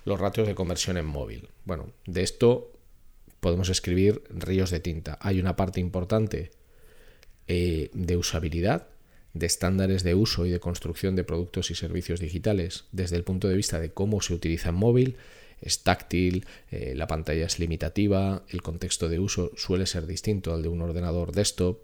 los 0.06 0.20
ratios 0.20 0.48
de 0.48 0.56
conversión 0.56 0.98
en 0.98 1.06
móvil? 1.06 1.50
Bueno, 1.66 1.92
de 2.06 2.24
esto 2.24 2.72
podemos 3.40 3.70
escribir 3.70 4.24
ríos 4.30 4.72
de 4.72 4.80
tinta. 4.80 5.18
Hay 5.22 5.40
una 5.40 5.56
parte 5.56 5.80
importante 5.80 6.52
eh, 7.48 7.90
de 7.94 8.18
usabilidad, 8.18 8.88
de 9.34 9.46
estándares 9.46 10.04
de 10.04 10.16
uso 10.16 10.46
y 10.46 10.50
de 10.50 10.60
construcción 10.60 11.16
de 11.16 11.24
productos 11.24 11.72
y 11.72 11.76
servicios 11.76 12.20
digitales 12.20 12.86
desde 12.92 13.16
el 13.16 13.24
punto 13.24 13.48
de 13.48 13.56
vista 13.56 13.80
de 13.80 13.92
cómo 13.92 14.22
se 14.22 14.34
utiliza 14.34 14.70
en 14.70 14.76
móvil, 14.76 15.18
es 15.62 15.84
táctil, 15.84 16.46
eh, 16.72 16.94
la 16.96 17.08
pantalla 17.08 17.46
es 17.46 17.60
limitativa, 17.60 18.44
el 18.50 18.62
contexto 18.62 19.10
de 19.10 19.20
uso 19.20 19.52
suele 19.56 19.86
ser 19.86 20.08
distinto 20.08 20.54
al 20.54 20.64
de 20.64 20.70
un 20.70 20.82
ordenador 20.82 21.32
desktop. 21.32 21.80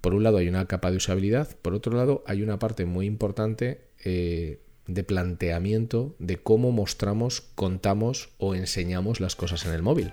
Por 0.00 0.14
un 0.14 0.22
lado 0.22 0.38
hay 0.38 0.48
una 0.48 0.66
capa 0.66 0.90
de 0.90 0.98
usabilidad, 0.98 1.56
por 1.62 1.74
otro 1.74 1.96
lado 1.96 2.22
hay 2.26 2.42
una 2.42 2.58
parte 2.58 2.84
muy 2.84 3.06
importante 3.06 3.80
eh, 4.04 4.60
de 4.86 5.04
planteamiento 5.04 6.14
de 6.18 6.36
cómo 6.36 6.72
mostramos, 6.72 7.40
contamos 7.54 8.30
o 8.38 8.54
enseñamos 8.54 9.20
las 9.20 9.34
cosas 9.34 9.64
en 9.66 9.72
el 9.72 9.82
móvil. 9.82 10.12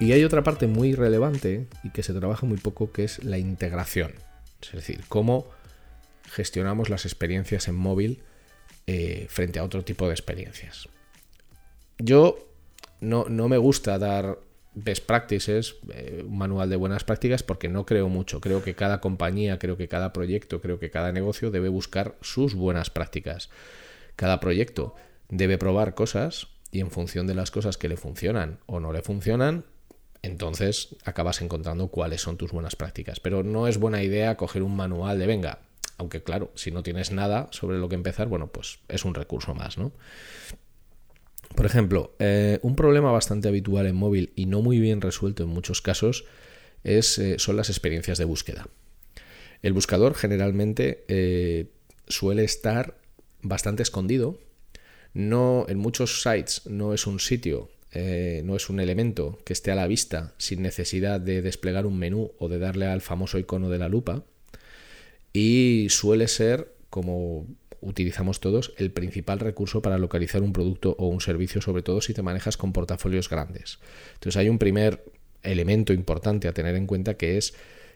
Y 0.00 0.12
hay 0.12 0.24
otra 0.24 0.42
parte 0.42 0.66
muy 0.66 0.94
relevante 0.94 1.66
y 1.84 1.90
que 1.90 2.02
se 2.02 2.14
trabaja 2.14 2.46
muy 2.46 2.56
poco, 2.56 2.90
que 2.90 3.04
es 3.04 3.22
la 3.22 3.36
integración. 3.36 4.14
Es 4.62 4.72
decir, 4.72 5.02
cómo 5.08 5.46
gestionamos 6.24 6.88
las 6.88 7.04
experiencias 7.04 7.68
en 7.68 7.74
móvil 7.74 8.22
eh, 8.86 9.26
frente 9.28 9.58
a 9.58 9.64
otro 9.64 9.84
tipo 9.84 10.06
de 10.06 10.12
experiencias. 10.12 10.88
Yo 11.98 12.48
no, 13.00 13.26
me 13.28 13.58
gusta 13.58 13.98
dar 13.98 14.38
best 14.74 15.04
practices, 15.04 15.76
eh, 15.92 16.24
un 16.26 16.38
manual 16.38 16.70
de 16.70 16.76
buenas 16.76 17.04
prácticas, 17.04 17.42
porque 17.42 17.68
no 17.68 17.84
creo 17.84 18.08
mucho. 18.08 18.40
Creo 18.40 18.62
que 18.62 18.74
cada 18.74 19.02
compañía, 19.02 19.58
creo 19.58 19.76
que 19.76 19.88
cada 19.88 20.14
proyecto, 20.14 20.62
creo 20.62 20.78
que 20.78 20.90
cada 20.90 21.12
negocio 21.12 21.50
debe 21.50 21.68
buscar 21.68 22.16
sus 22.22 22.54
buenas 22.54 22.88
prácticas. 22.88 23.50
Cada 24.16 24.40
proyecto 24.40 24.94
debe 25.28 25.58
probar 25.58 25.94
cosas 25.94 26.48
y 26.72 26.80
en 26.80 26.90
función 26.90 27.26
de 27.26 27.34
las 27.34 27.50
cosas 27.50 27.76
que 27.76 27.88
le 27.90 27.98
funcionan 27.98 28.60
o 28.64 28.80
no 28.80 28.92
le 28.92 29.02
funcionan, 29.02 29.66
entonces 30.22 30.96
acabas 31.04 31.40
encontrando 31.40 31.88
cuáles 31.88 32.20
son 32.20 32.36
tus 32.36 32.52
buenas 32.52 32.76
prácticas. 32.76 33.20
Pero 33.20 33.42
no 33.42 33.68
es 33.68 33.78
buena 33.78 34.02
idea 34.02 34.36
coger 34.36 34.62
un 34.62 34.76
manual 34.76 35.18
de 35.18 35.26
venga, 35.26 35.60
aunque 35.98 36.22
claro, 36.22 36.50
si 36.54 36.70
no 36.70 36.82
tienes 36.82 37.10
nada 37.10 37.48
sobre 37.50 37.78
lo 37.78 37.88
que 37.88 37.94
empezar, 37.94 38.28
bueno, 38.28 38.48
pues 38.48 38.80
es 38.88 39.04
un 39.04 39.14
recurso 39.14 39.54
más, 39.54 39.78
¿no? 39.78 39.92
Por 41.54 41.66
ejemplo, 41.66 42.14
eh, 42.18 42.58
un 42.62 42.76
problema 42.76 43.10
bastante 43.10 43.48
habitual 43.48 43.86
en 43.86 43.96
móvil 43.96 44.32
y 44.36 44.46
no 44.46 44.62
muy 44.62 44.78
bien 44.78 45.00
resuelto 45.00 45.42
en 45.42 45.48
muchos 45.48 45.82
casos 45.82 46.24
es, 46.84 47.18
eh, 47.18 47.38
son 47.38 47.56
las 47.56 47.68
experiencias 47.70 48.18
de 48.18 48.24
búsqueda. 48.24 48.68
El 49.62 49.72
buscador 49.72 50.14
generalmente 50.14 51.04
eh, 51.08 51.70
suele 52.08 52.44
estar 52.44 52.96
bastante 53.42 53.82
escondido. 53.82 54.38
No, 55.12 55.66
en 55.68 55.78
muchos 55.78 56.22
sites 56.22 56.62
no 56.66 56.94
es 56.94 57.06
un 57.06 57.18
sitio 57.18 57.68
eh, 57.92 58.42
no 58.44 58.54
es 58.54 58.70
un 58.70 58.78
elemento 58.78 59.38
que 59.44 59.52
esté 59.52 59.72
a 59.72 59.74
la 59.74 59.86
vista 59.86 60.34
sin 60.38 60.62
necesidad 60.62 61.20
de 61.20 61.42
desplegar 61.42 61.86
un 61.86 61.98
menú 61.98 62.32
o 62.38 62.48
de 62.48 62.58
darle 62.58 62.86
al 62.86 63.00
famoso 63.00 63.38
icono 63.38 63.68
de 63.68 63.78
la 63.78 63.88
lupa. 63.88 64.24
Y 65.32 65.88
suele 65.90 66.28
ser, 66.28 66.72
como 66.88 67.46
utilizamos 67.80 68.40
todos, 68.40 68.74
el 68.76 68.92
principal 68.92 69.40
recurso 69.40 69.82
para 69.82 69.98
localizar 69.98 70.42
un 70.42 70.52
producto 70.52 70.94
o 70.98 71.08
un 71.08 71.20
servicio, 71.20 71.60
sobre 71.60 71.82
todo 71.82 72.00
si 72.00 72.14
te 72.14 72.22
manejas 72.22 72.56
con 72.56 72.72
portafolios 72.72 73.28
grandes. 73.28 73.78
Entonces 74.14 74.36
hay 74.36 74.48
un 74.48 74.58
primer 74.58 75.04
elemento 75.42 75.92
importante 75.92 76.46
a 76.46 76.52
tener 76.52 76.76
en 76.76 76.86
cuenta 76.86 77.14
que 77.14 77.38
es 77.38 77.54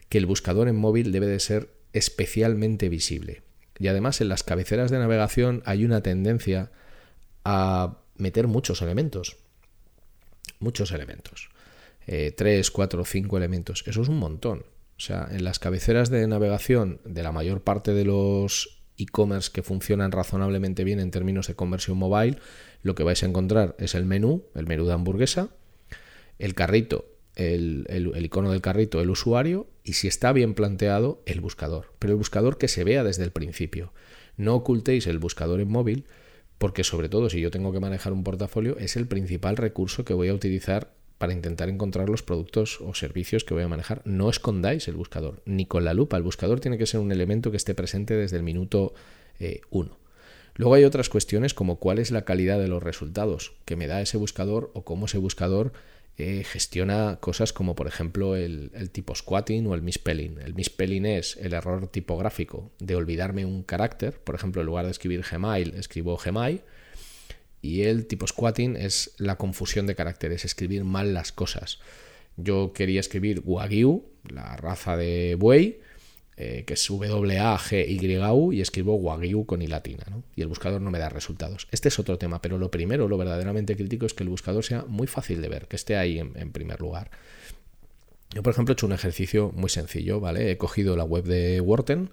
que 0.08 0.18
el 0.18 0.26
buscador 0.26 0.68
en 0.68 0.76
móvil 0.76 1.12
debe 1.12 1.26
de 1.26 1.40
ser 1.40 1.68
especialmente 1.92 2.88
visible. 2.88 3.42
Y 3.78 3.88
además 3.88 4.20
en 4.20 4.28
las 4.28 4.42
cabeceras 4.42 4.90
de 4.90 4.98
navegación 4.98 5.62
hay 5.66 5.84
una 5.84 6.02
tendencia 6.02 6.70
a 7.44 7.98
meter 8.16 8.46
muchos 8.46 8.80
elementos 8.80 9.43
muchos 10.58 10.92
elementos. 10.92 11.50
Eh, 12.06 12.32
tres, 12.36 12.70
cuatro, 12.70 13.04
cinco 13.04 13.36
elementos. 13.36 13.84
Eso 13.86 14.02
es 14.02 14.08
un 14.08 14.18
montón. 14.18 14.64
O 14.96 15.00
sea, 15.00 15.28
en 15.30 15.44
las 15.44 15.58
cabeceras 15.58 16.10
de 16.10 16.26
navegación 16.26 17.00
de 17.04 17.22
la 17.22 17.32
mayor 17.32 17.62
parte 17.62 17.94
de 17.94 18.04
los 18.04 18.82
e-commerce 18.96 19.50
que 19.52 19.62
funcionan 19.62 20.12
razonablemente 20.12 20.84
bien 20.84 21.00
en 21.00 21.10
términos 21.10 21.48
de 21.48 21.56
conversión 21.56 21.98
mobile, 21.98 22.38
lo 22.82 22.94
que 22.94 23.02
vais 23.02 23.22
a 23.22 23.26
encontrar 23.26 23.74
es 23.78 23.94
el 23.94 24.04
menú, 24.04 24.44
el 24.54 24.66
menú 24.66 24.86
de 24.86 24.92
hamburguesa, 24.92 25.48
el 26.38 26.54
carrito, 26.54 27.06
el, 27.34 27.86
el, 27.88 28.24
icono 28.24 28.52
del 28.52 28.60
carrito, 28.60 29.00
el 29.00 29.10
usuario 29.10 29.66
y 29.82 29.94
si 29.94 30.06
está 30.06 30.32
bien 30.32 30.54
planteado, 30.54 31.22
el 31.26 31.40
buscador. 31.40 31.92
Pero 31.98 32.12
el 32.12 32.18
buscador 32.18 32.58
que 32.58 32.68
se 32.68 32.84
vea 32.84 33.02
desde 33.02 33.24
el 33.24 33.32
principio. 33.32 33.92
No 34.36 34.54
ocultéis 34.54 35.06
el 35.06 35.18
buscador 35.18 35.60
en 35.60 35.68
móvil 35.68 36.06
porque 36.58 36.84
sobre 36.84 37.08
todo 37.08 37.30
si 37.30 37.40
yo 37.40 37.50
tengo 37.50 37.72
que 37.72 37.80
manejar 37.80 38.12
un 38.12 38.24
portafolio 38.24 38.76
es 38.78 38.96
el 38.96 39.06
principal 39.06 39.56
recurso 39.56 40.04
que 40.04 40.14
voy 40.14 40.28
a 40.28 40.34
utilizar 40.34 40.92
para 41.18 41.32
intentar 41.32 41.68
encontrar 41.68 42.08
los 42.08 42.22
productos 42.22 42.80
o 42.80 42.94
servicios 42.94 43.44
que 43.44 43.54
voy 43.54 43.62
a 43.62 43.68
manejar. 43.68 44.02
No 44.04 44.28
escondáis 44.28 44.88
el 44.88 44.96
buscador, 44.96 45.42
ni 45.46 45.64
con 45.64 45.84
la 45.84 45.94
lupa. 45.94 46.16
El 46.16 46.22
buscador 46.22 46.60
tiene 46.60 46.78
que 46.78 46.86
ser 46.86 47.00
un 47.00 47.12
elemento 47.12 47.50
que 47.50 47.56
esté 47.56 47.74
presente 47.74 48.14
desde 48.14 48.36
el 48.36 48.42
minuto 48.42 48.94
1. 49.70 49.90
Eh, 49.90 49.94
Luego 50.56 50.74
hay 50.74 50.84
otras 50.84 51.08
cuestiones 51.08 51.52
como 51.52 51.80
cuál 51.80 51.98
es 51.98 52.10
la 52.10 52.24
calidad 52.24 52.60
de 52.60 52.68
los 52.68 52.82
resultados 52.82 53.54
que 53.64 53.74
me 53.74 53.88
da 53.88 54.00
ese 54.00 54.18
buscador 54.18 54.70
o 54.74 54.84
cómo 54.84 55.06
ese 55.06 55.18
buscador 55.18 55.72
eh, 56.16 56.44
gestiona 56.44 57.18
cosas 57.20 57.52
como 57.52 57.74
por 57.74 57.88
ejemplo 57.88 58.36
el, 58.36 58.70
tipo 58.92 59.14
squatting 59.14 59.66
o 59.66 59.74
el 59.74 59.82
misspelling. 59.82 60.38
El 60.38 60.54
misspelling 60.54 61.06
es 61.06 61.36
el 61.38 61.54
error 61.54 61.88
tipográfico 61.88 62.70
de 62.78 62.94
olvidarme 62.94 63.44
un 63.44 63.64
carácter, 63.64 64.20
por 64.20 64.36
ejemplo 64.36 64.62
en 64.62 64.66
lugar 64.66 64.84
de 64.84 64.92
escribir 64.92 65.24
Gmail 65.28 65.74
escribo 65.74 66.16
Gmail 66.16 66.62
y 67.62 67.82
el 67.82 68.06
tipo 68.06 68.26
squatting 68.26 68.76
es 68.76 69.14
la 69.18 69.36
confusión 69.36 69.86
de 69.86 69.96
caracteres, 69.96 70.44
escribir 70.44 70.84
mal 70.84 71.14
las 71.14 71.32
cosas. 71.32 71.80
Yo 72.36 72.72
quería 72.72 73.00
escribir 73.00 73.42
Wagyu, 73.44 74.04
la 74.28 74.56
raza 74.56 74.96
de 74.96 75.34
buey, 75.36 75.80
eh, 76.36 76.64
que 76.66 76.74
es 76.74 76.88
W-A-G-Y-U 76.88 78.52
y 78.52 78.60
escribo 78.60 78.96
Wagyu 78.96 79.46
con 79.46 79.62
I 79.62 79.68
latina, 79.68 80.04
y 80.34 80.42
el 80.42 80.48
buscador 80.48 80.80
no 80.80 80.90
me 80.90 80.98
da 80.98 81.08
resultados. 81.08 81.68
Este 81.70 81.88
es 81.88 81.98
otro 82.00 82.18
tema, 82.18 82.42
pero 82.42 82.58
lo 82.58 82.72
primero, 82.72 83.06
lo 83.06 83.16
verdaderamente 83.16 83.76
crítico 83.76 84.04
es 84.04 84.14
que 84.14 84.24
el 84.24 84.30
buscador 84.30 84.64
sea 84.64 84.84
muy 84.88 85.06
fácil 85.06 85.40
de 85.40 85.48
ver, 85.48 85.68
que 85.68 85.76
esté 85.76 85.96
ahí 85.96 86.18
en, 86.18 86.50
primer 86.50 86.80
lugar. 86.80 87.12
Yo, 88.34 88.42
por 88.42 88.52
ejemplo, 88.52 88.72
he 88.72 88.74
hecho 88.74 88.86
un 88.86 88.92
ejercicio 88.92 89.52
muy 89.54 89.70
sencillo, 89.70 90.18
¿vale? 90.18 90.50
He 90.50 90.58
cogido 90.58 90.96
la 90.96 91.04
web 91.04 91.22
de 91.22 91.60
Wharton 91.60 92.10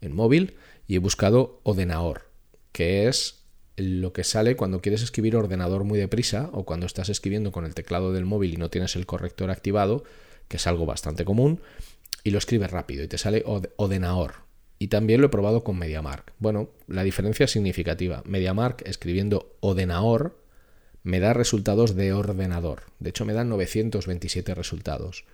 en 0.00 0.14
móvil 0.14 0.54
y 0.86 0.94
he 0.94 0.98
buscado 0.98 1.60
Odenaor, 1.64 2.30
que 2.70 3.08
es 3.08 3.46
lo 3.74 4.12
que 4.12 4.22
sale 4.22 4.54
cuando 4.54 4.80
quieres 4.80 5.02
escribir 5.02 5.34
ordenador 5.34 5.82
muy 5.82 5.98
deprisa 5.98 6.50
o 6.52 6.64
cuando 6.64 6.86
estás 6.86 7.08
escribiendo 7.08 7.50
con 7.50 7.64
el 7.64 7.74
teclado 7.74 8.12
del 8.12 8.26
móvil 8.26 8.54
y 8.54 8.58
no 8.58 8.70
tienes 8.70 8.94
el 8.94 9.06
corrector 9.06 9.50
activado, 9.50 10.04
que 10.46 10.58
es 10.58 10.66
algo 10.68 10.86
bastante 10.86 11.24
común 11.24 11.60
y 12.24 12.30
lo 12.30 12.38
escribes 12.38 12.70
rápido 12.70 13.04
y 13.04 13.08
te 13.08 13.18
sale 13.18 13.44
Odenaor. 13.76 14.46
Y 14.78 14.88
también 14.88 15.20
lo 15.20 15.28
he 15.28 15.30
probado 15.30 15.64
con 15.64 15.78
MediaMark. 15.78 16.32
Bueno, 16.38 16.70
la 16.86 17.02
diferencia 17.02 17.44
es 17.44 17.52
significativa. 17.52 18.22
MediaMark 18.26 18.86
escribiendo 18.86 19.56
Odenaor 19.60 20.38
me 21.02 21.20
da 21.20 21.32
resultados 21.32 21.94
de 21.94 22.12
ordenador. 22.12 22.82
De 22.98 23.10
hecho, 23.10 23.24
me 23.24 23.32
da 23.32 23.44
927 23.44 24.54
resultados. 24.54 25.24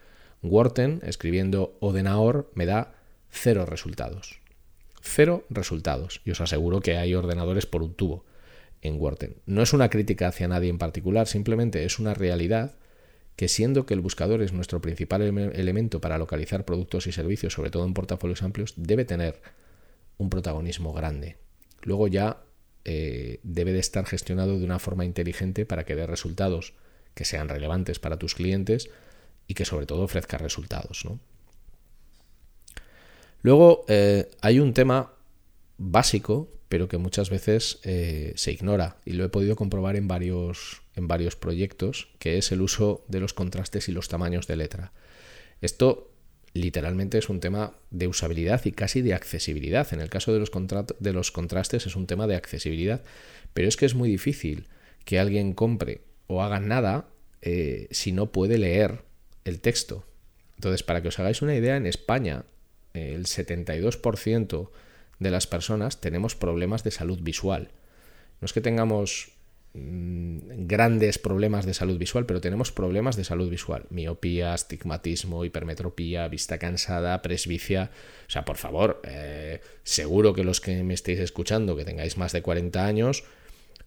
Wharton, 0.43 1.01
escribiendo 1.03 1.77
ordenador, 1.81 2.51
me 2.55 2.67
da 2.67 2.95
cero 3.31 3.65
resultados. 3.65 4.41
Cero 5.01 5.45
resultados. 5.49 6.21
Y 6.25 6.33
os 6.33 6.41
aseguro 6.41 6.81
que 6.81 6.99
hay 6.99 7.15
ordenadores 7.15 7.67
por 7.67 7.83
un 7.83 7.95
tubo 7.95 8.25
en 8.83 9.01
Wharton. 9.01 9.37
No 9.47 9.63
es 9.63 9.73
una 9.73 9.89
crítica 9.89 10.29
hacia 10.29 10.49
nadie 10.49 10.69
en 10.69 10.79
particular, 10.79 11.27
simplemente 11.27 11.85
es 11.85 11.99
una 11.99 12.15
realidad 12.15 12.75
que 13.43 13.49
siendo 13.49 13.87
que 13.87 13.95
el 13.95 14.01
buscador 14.01 14.41
es 14.41 14.53
nuestro 14.53 14.81
principal 14.81 15.21
elemento 15.21 16.01
para 16.01 16.17
localizar 16.17 16.65
productos 16.65 17.09
y 17.09 17.11
servicios, 17.11 17.53
sobre 17.53 17.73
todo 17.73 17.85
en 17.85 17.93
portafolios 17.93 18.45
amplios, 18.45 18.75
debe 18.77 19.05
tener 19.05 19.43
un 20.17 20.31
protagonismo 20.31 20.93
grande. 20.93 21.39
Luego 21.83 22.07
ya 22.07 22.45
eh, 22.85 23.41
debe 23.43 23.73
de 23.73 23.81
estar 23.81 24.07
gestionado 24.07 24.61
de 24.61 24.65
una 24.65 24.79
forma 24.79 25.05
inteligente 25.05 25.67
para 25.67 25.85
que 25.85 25.97
dé 25.97 26.07
resultados 26.07 26.75
que 27.15 27.25
sean 27.25 27.49
relevantes 27.49 27.99
para 27.99 28.17
tus 28.17 28.37
clientes 28.37 28.91
y 29.49 29.55
que 29.55 29.65
sobre 29.65 29.87
todo 29.87 30.03
ofrezca 30.03 30.39
resultados. 30.39 31.05
Luego 33.41 33.85
eh, 33.89 34.31
hay 34.41 34.61
un 34.61 34.73
tema 34.73 35.15
básico, 35.79 36.49
pero 36.69 36.87
que 36.87 36.99
muchas 36.99 37.29
veces 37.29 37.81
eh, 37.83 38.35
se 38.37 38.53
ignora 38.53 38.99
y 39.05 39.15
lo 39.15 39.25
he 39.25 39.31
podido 39.31 39.57
comprobar 39.57 39.97
en 39.97 40.07
varios, 40.07 40.82
en 40.95 41.09
varios 41.09 41.37
proyectos, 41.37 42.09
que 42.19 42.39
es 42.39 42.53
el 42.53 42.61
uso 42.61 43.05
de 43.09 43.21
los 43.21 43.35
contrastes 43.35 43.89
y 43.89 43.93
los 43.93 44.09
tamaños 44.09 44.47
de 44.47 44.57
letra. 44.57 44.93
Esto 45.61 46.13
literalmente 46.55 47.19
es 47.19 47.29
un 47.29 47.41
tema 47.41 47.75
de 47.91 48.09
usabilidad 48.09 48.65
y 48.65 48.73
casi 48.73 49.01
de 49.01 49.15
accesibilidad. 49.15 49.93
En 49.93 50.01
el 50.01 50.11
caso 50.11 50.33
de 50.33 50.39
los, 50.39 50.51
de 50.99 51.13
los 51.13 51.31
contrastes 51.31 51.87
es 51.87 51.97
un 51.97 52.07
tema 52.07 52.27
de 52.27 52.37
accesibilidad, 52.37 53.03
pero 53.55 53.69
es 53.69 53.77
que 53.77 53.87
es 53.87 53.95
muy 53.95 54.09
difícil 54.09 54.69
que 55.05 55.19
alguien 55.19 55.55
compre 55.55 56.03
o 56.27 56.43
haga 56.43 56.61
nada 56.61 57.09
eh, 57.41 57.89
si 57.91 58.13
no 58.13 58.33
puede 58.33 58.59
leer 58.59 59.03
el 59.45 59.61
texto. 59.61 60.05
Entonces, 60.57 60.83
para 60.83 61.03
que 61.03 61.09
os 61.09 61.19
hagáis 61.19 61.43
una 61.43 61.57
idea, 61.57 61.77
en 61.77 61.87
España 61.87 62.45
el 62.95 63.25
72% 63.25 64.71
de 65.19 65.31
las 65.31 65.47
personas 65.47 66.01
tenemos 66.01 66.37
problemas 66.37 66.85
de 66.85 66.91
salud 66.91 67.21
visual. 67.23 67.71
No 68.41 68.47
es 68.47 68.53
que 68.53 68.61
tengamos 68.61 69.32
grandes 69.75 71.19
problemas 71.19 71.65
de 71.65 71.73
salud 71.73 71.99
visual, 71.99 72.27
pero 72.27 72.41
tenemos 72.41 72.73
problemas 72.73 73.17
de 73.17 73.25
salud 73.25 73.49
visual. 73.49 73.87
Miopía, 73.89 74.53
astigmatismo, 74.53 75.45
hipermetropía, 75.45 76.29
vista 76.29 76.59
cansada, 76.59 77.23
presbicia. 77.23 77.91
O 78.27 78.31
sea, 78.31 78.45
por 78.45 78.57
favor, 78.57 79.01
eh, 79.05 79.61
seguro 79.83 80.35
que 80.35 80.45
los 80.45 80.61
que 80.61 80.83
me 80.83 80.95
estéis 80.95 81.21
escuchando, 81.21 81.77
que 81.77 81.85
tengáis 81.85 82.19
más 82.19 82.33
de 82.33 82.43
40 82.43 82.85
años, 82.85 83.25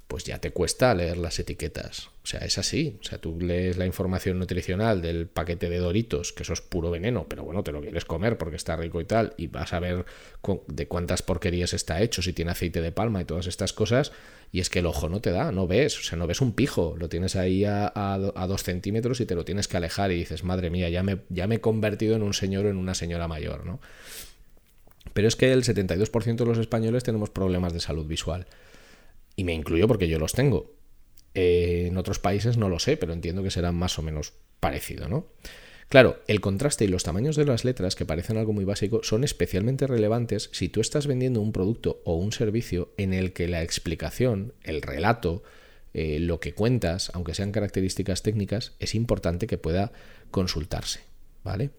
pues 0.08 0.24
ya 0.24 0.40
te 0.40 0.52
cuesta 0.52 0.94
leer 0.94 1.18
las 1.18 1.40
etiquetas. 1.40 2.10
O 2.24 2.28
sea, 2.28 2.40
es 2.42 2.58
así. 2.58 2.98
O 3.02 3.04
sea, 3.04 3.20
tú 3.20 3.40
lees 3.40 3.78
la 3.78 3.86
información 3.86 4.40
nutricional 4.40 5.02
del 5.02 5.28
paquete 5.28 5.70
de 5.70 5.78
Doritos, 5.78 6.32
que 6.32 6.44
eso 6.44 6.54
es 6.54 6.62
puro 6.62 6.92
veneno, 6.92 7.28
pero 7.28 7.44
bueno, 7.44 7.64
te 7.64 7.72
lo 7.72 7.82
quieres 7.82 8.06
comer 8.06 8.38
porque 8.38 8.56
está 8.56 8.76
rico 8.76 9.02
y 9.02 9.06
tal, 9.06 9.34
y 9.38 9.48
vas 9.48 9.74
a 9.74 9.80
ver 9.80 10.06
de 10.68 10.88
cuántas 10.88 11.22
porquerías 11.22 11.74
está 11.74 12.02
hecho, 12.02 12.22
si 12.22 12.34
tiene 12.34 12.52
aceite 12.52 12.82
de 12.82 12.92
palma 12.92 13.22
y 13.22 13.26
todas 13.26 13.48
estas 13.48 13.74
cosas, 13.74 14.12
y 14.52 14.60
es 14.60 14.70
que 14.70 14.80
el 14.80 14.86
ojo 14.86 15.10
no 15.10 15.22
te 15.22 15.32
da, 15.32 15.52
no 15.52 15.68
ves, 15.68 16.00
o 16.00 16.04
sea, 16.04 16.18
no 16.18 16.28
ves 16.28 16.42
un 16.42 16.54
pijo, 16.54 16.96
lo 16.98 17.10
tienes 17.10 17.36
ahí 17.36 17.66
a, 17.66 17.92
dos 18.48 18.64
centímetros 18.64 19.20
y 19.22 19.26
te 19.26 19.36
lo 19.36 19.44
tienes 19.44 19.68
que 19.68 19.78
alejar 19.78 20.12
y 20.12 20.16
dices, 20.16 20.44
madre 20.44 20.70
mía, 20.70 20.90
ya 20.90 21.04
me, 21.04 21.20
ya 21.30 21.48
me 21.48 21.56
he 21.56 21.62
convertido 21.62 22.16
en 22.16 22.24
un 22.24 22.34
señor 22.34 22.66
o 22.66 22.70
en 22.70 22.78
una 22.78 22.94
señora 22.94 23.28
mayor, 23.28 23.66
¿no? 23.66 23.80
Pero 25.14 25.28
es 25.28 25.36
que 25.36 25.52
el 25.52 25.64
72% 25.64 26.36
de 26.36 26.46
los 26.46 26.58
españoles 26.58 27.04
tenemos 27.04 27.30
problemas 27.30 27.74
de 27.74 27.80
salud 27.80 28.06
visual. 28.06 28.48
Y 29.36 29.44
me 29.44 29.54
incluyo 29.54 29.88
porque 29.88 30.08
yo 30.08 30.20
los 30.20 30.34
tengo. 30.34 30.74
Eh, 31.34 31.88
en 31.88 31.98
otros 31.98 32.20
países 32.20 32.58
no 32.58 32.70
lo 32.70 32.80
sé, 32.80 32.98
pero 32.98 33.14
entiendo 33.14 33.44
que 33.44 33.52
será 33.52 33.72
más 33.72 34.00
o 34.00 34.02
menos 34.02 34.34
parecido, 34.60 35.10
¿no? 35.10 35.28
Claro, 35.90 36.20
el 36.28 36.42
contraste 36.42 36.86
y 36.86 36.88
los 36.88 37.04
tamaños 37.04 37.36
de 37.36 37.46
las 37.46 37.64
letras, 37.64 37.96
que 37.96 38.06
parecen 38.06 38.38
algo 38.38 38.54
muy 38.54 38.66
básico, 38.66 39.02
son 39.04 39.24
especialmente 39.24 39.86
relevantes 39.86 40.50
si 40.52 40.68
tú 40.68 40.82
estás 40.82 41.06
vendiendo 41.06 41.42
un 41.42 41.52
producto 41.52 42.02
o 42.06 42.16
un 42.16 42.32
servicio 42.32 42.92
en 42.98 43.14
el 43.14 43.34
que 43.34 43.48
la 43.48 43.62
explicación, 43.62 44.54
el 44.64 44.82
relato, 44.82 45.44
eh, 45.94 46.20
lo 46.20 46.40
que 46.40 46.54
cuentas, 46.54 47.12
aunque 47.14 47.36
sean 47.36 47.52
características 47.52 48.24
técnicas, 48.24 48.74
es 48.80 48.96
importante 48.96 49.46
que 49.46 49.60
pueda 49.60 49.92
consultarse, 50.32 51.02
¿vale? 51.44 51.70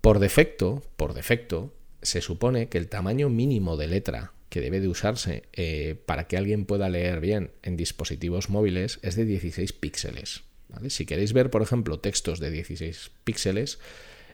Por 0.00 0.20
defecto, 0.20 0.82
por 0.96 1.14
defecto, 1.14 1.74
se 2.00 2.20
supone 2.20 2.68
que 2.68 2.78
el 2.78 2.88
tamaño 2.88 3.28
mínimo 3.28 3.76
de 3.76 3.88
letra 3.88 4.32
que 4.52 4.60
debe 4.60 4.80
de 4.80 4.88
usarse 4.88 5.44
eh, 5.54 5.96
para 6.04 6.28
que 6.28 6.36
alguien 6.36 6.66
pueda 6.66 6.90
leer 6.90 7.20
bien 7.20 7.52
en 7.62 7.78
dispositivos 7.78 8.50
móviles 8.50 8.98
es 9.00 9.16
de 9.16 9.24
16 9.24 9.72
píxeles. 9.72 10.42
Si 10.88 11.06
queréis 11.06 11.32
ver, 11.32 11.48
por 11.48 11.62
ejemplo, 11.62 12.00
textos 12.00 12.38
de 12.38 12.50
16 12.50 13.12
píxeles, 13.24 13.78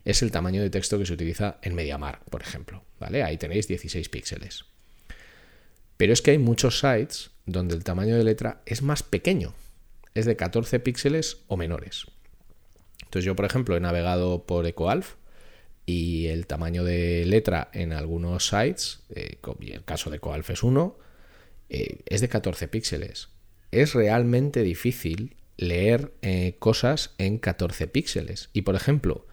es 0.04 0.22
el 0.22 0.32
tamaño 0.32 0.60
de 0.60 0.70
texto 0.70 0.98
que 0.98 1.06
se 1.06 1.12
utiliza 1.12 1.60
en 1.62 1.76
MediaMark, 1.76 2.24
por 2.30 2.42
ejemplo. 2.42 2.82
Ahí 2.98 3.36
tenéis 3.36 3.68
16 3.68 4.08
píxeles. 4.08 4.64
Pero 5.96 6.12
es 6.12 6.20
que 6.20 6.32
hay 6.32 6.38
muchos 6.38 6.80
sites 6.80 7.30
donde 7.46 7.76
el 7.76 7.84
tamaño 7.84 8.16
de 8.16 8.24
letra 8.24 8.60
es 8.66 8.82
más 8.82 9.04
pequeño, 9.04 9.54
es 10.16 10.26
de 10.26 10.34
14 10.34 10.80
píxeles 10.80 11.44
o 11.46 11.56
menores. 11.56 12.06
Entonces 13.04 13.24
yo, 13.24 13.36
por 13.36 13.44
ejemplo, 13.44 13.76
he 13.76 13.80
navegado 13.80 14.46
por 14.46 14.66
EcoAlf 14.66 15.14
y 15.88 16.26
el 16.26 16.46
tamaño 16.46 16.84
de 16.84 17.24
letra 17.24 17.70
en 17.72 17.94
algunos 17.94 18.48
sites, 18.48 19.00
eh, 19.08 19.38
el 19.62 19.84
caso 19.84 20.10
de 20.10 20.18
Coalf 20.18 20.50
es 20.50 20.62
1, 20.62 20.98
eh, 21.70 22.00
es 22.04 22.20
de 22.20 22.28
14 22.28 22.68
píxeles. 22.68 23.30
Es 23.70 23.94
realmente 23.94 24.62
difícil 24.64 25.38
leer 25.56 26.12
eh, 26.20 26.56
cosas 26.58 27.14
en 27.16 27.38
14 27.38 27.86
píxeles. 27.86 28.50
Y 28.52 28.62
por 28.62 28.74
ejemplo, 28.74 29.26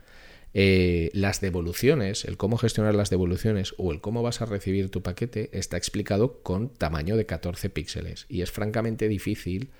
las 0.53 1.41
devoluciones, 1.41 2.23
el 2.23 2.37
cómo 2.37 2.57
gestionar 2.57 2.95
las 2.95 3.09
devoluciones 3.09 3.73
o 3.77 3.91
el 3.91 3.99
cómo 3.99 4.23
vas 4.23 4.41
a 4.41 4.45
recibir 4.45 4.89
tu 4.89 5.03
paquete 5.03 5.49
está 5.51 5.75
explicado 5.75 6.41
con 6.41 6.69
tamaño 6.69 7.17
de 7.17 7.25
14 7.25 7.69
píxeles. 7.69 8.25
Y 8.29 8.41
es 8.41 8.51
francamente 8.51 9.09
difícil 9.09 9.71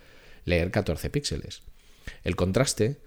leer 0.44 0.72
14 0.72 1.10
píxeles. 1.10 1.62
El 2.26 2.36
contraste 2.36 2.98